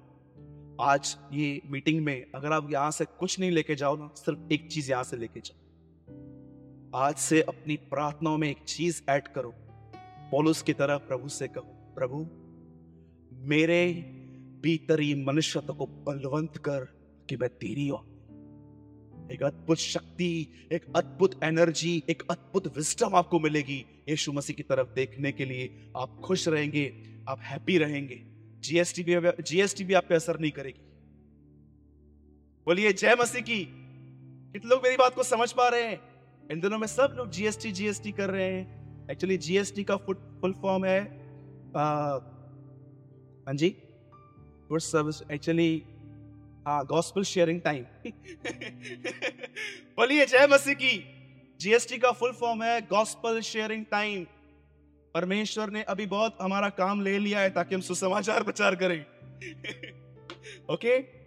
आज 0.80 1.16
ये 1.32 1.62
मीटिंग 1.66 2.04
में 2.04 2.26
अगर 2.34 2.52
आप 2.52 2.68
यहाँ 2.72 2.90
से 2.90 3.04
कुछ 3.04 3.40
नहीं 3.40 3.50
लेके 3.50 3.74
जाओ 3.74 3.96
ना, 3.96 4.10
सिर्फ़ 4.16 4.52
एक 4.52 4.68
चीज़ 4.70 4.90
यहाँ 4.90 5.04
से 5.04 5.16
लेके 5.16 5.40
जाओ। 5.40 6.98
आज 6.98 7.16
से 7.16 7.42
अपनी 7.42 7.76
प्रार्थनाओं 7.76 8.38
में 8.38 8.50
एक 8.50 8.58
चीज़ 8.68 9.02
ऐड 9.08 9.28
करो। 9.28 9.54
पोलुस 10.30 10.62
की 10.62 10.72
तरह 10.72 10.96
प्रभु 10.98 11.28
से 11.28 11.48
कहो, 11.48 11.94
प्रभु, 11.94 12.26
मेरे 13.48 13.92
भीतरी 14.62 15.14
मनुष्यत्व 15.24 15.74
को 15.74 15.86
बलवंत 15.86 16.56
कर 16.56 16.80
कि 17.28 17.36
मैं 17.36 17.48
तेरी 17.48 17.88
हूँ 17.88 18.06
एक 19.32 19.42
अद्भुत 19.42 19.78
शक्ति, 19.78 20.52
एक 20.72 20.84
अद्भुत 20.96 21.44
एनर्जी, 21.44 22.02
एक 22.10 22.22
अद्भुत 22.30 22.76
विस्टम 22.76 23.14
आपको 23.14 23.40
मिलेगी। 23.40 23.84
यीशु 24.08 24.32
मसीह 24.32 24.56
की 24.56 24.62
तरफ़ 24.62 24.88
देखने 24.88 25.32
के 25.32 25.44
लिए 25.44 25.92
आप 25.96 26.20
खुश 26.24 26.48
रहेंगे, 26.48 26.92
आप 27.28 27.40
हैप्पी 27.40 27.78
रहेंगे। 27.78 28.39
जीएसटी 28.60 29.02
भी 29.02 29.14
जीएसटी 29.42 29.84
भी 29.84 29.94
आप 29.94 30.06
पे 30.08 30.14
असर 30.14 30.38
नहीं 30.40 30.50
करेगी। 30.50 30.80
बोलिए, 32.66 32.92
जय 32.92 33.14
मसीह 33.20 33.42
की। 33.42 33.64
कितने 34.52 34.70
लोग 34.70 34.82
मेरी 34.82 34.96
बात 34.96 35.14
को 35.14 35.22
समझ 35.22 35.52
पा 35.52 35.68
रहे 35.68 35.82
हैं? 35.82 36.00
इन 36.52 36.60
दिनों 36.60 36.78
में 36.78 36.86
सब 36.86 37.14
लोग 37.16 37.30
जीएसटी 37.30 37.72
जीएसटी 37.72 38.12
कर 38.12 38.30
रहे 38.30 38.50
हैं। 38.52 39.08
एक्चुअली 39.10 39.36
जीएसटी 39.38 39.84
का 39.84 39.96
फुल 39.96 40.52
फॉर्म 40.62 40.84
है। 40.84 41.00
हाँ 43.46 43.54
जी। 43.54 43.68
गुड 44.68 44.80
सर्विस 44.80 45.22
एक्चुअली 45.32 45.82
हाँ 46.66 46.84
गॉस्पल 46.86 47.22
शेयरिंग 47.22 47.60
टाइम 47.60 47.84
बोलिए, 49.98 50.26
जय 50.26 50.46
मसीह 50.50 50.74
की। 50.74 50.92
जीएसटी 51.60 51.98
का 51.98 52.10
फुल 52.12 52.32
फॉर्म 52.32 52.62
है 52.62 52.80
गॉस्पल 52.80 53.40
शेयरिंग 53.40 53.84
टाइम 53.90 54.26
परमेश्वर 55.14 55.70
ने 55.70 55.82
अभी 55.82 56.06
बहुत 56.06 56.38
हमारा 56.42 56.68
काम 56.68 57.02
ले 57.02 57.18
लिया 57.18 57.40
है 57.40 57.50
ताकि 57.50 57.74
हम 57.74 57.80
सुसमाचार 57.80 58.42
प्रचार 58.42 58.74
करें 58.74 59.00
ओके 60.70 60.98
okay? 61.02 61.19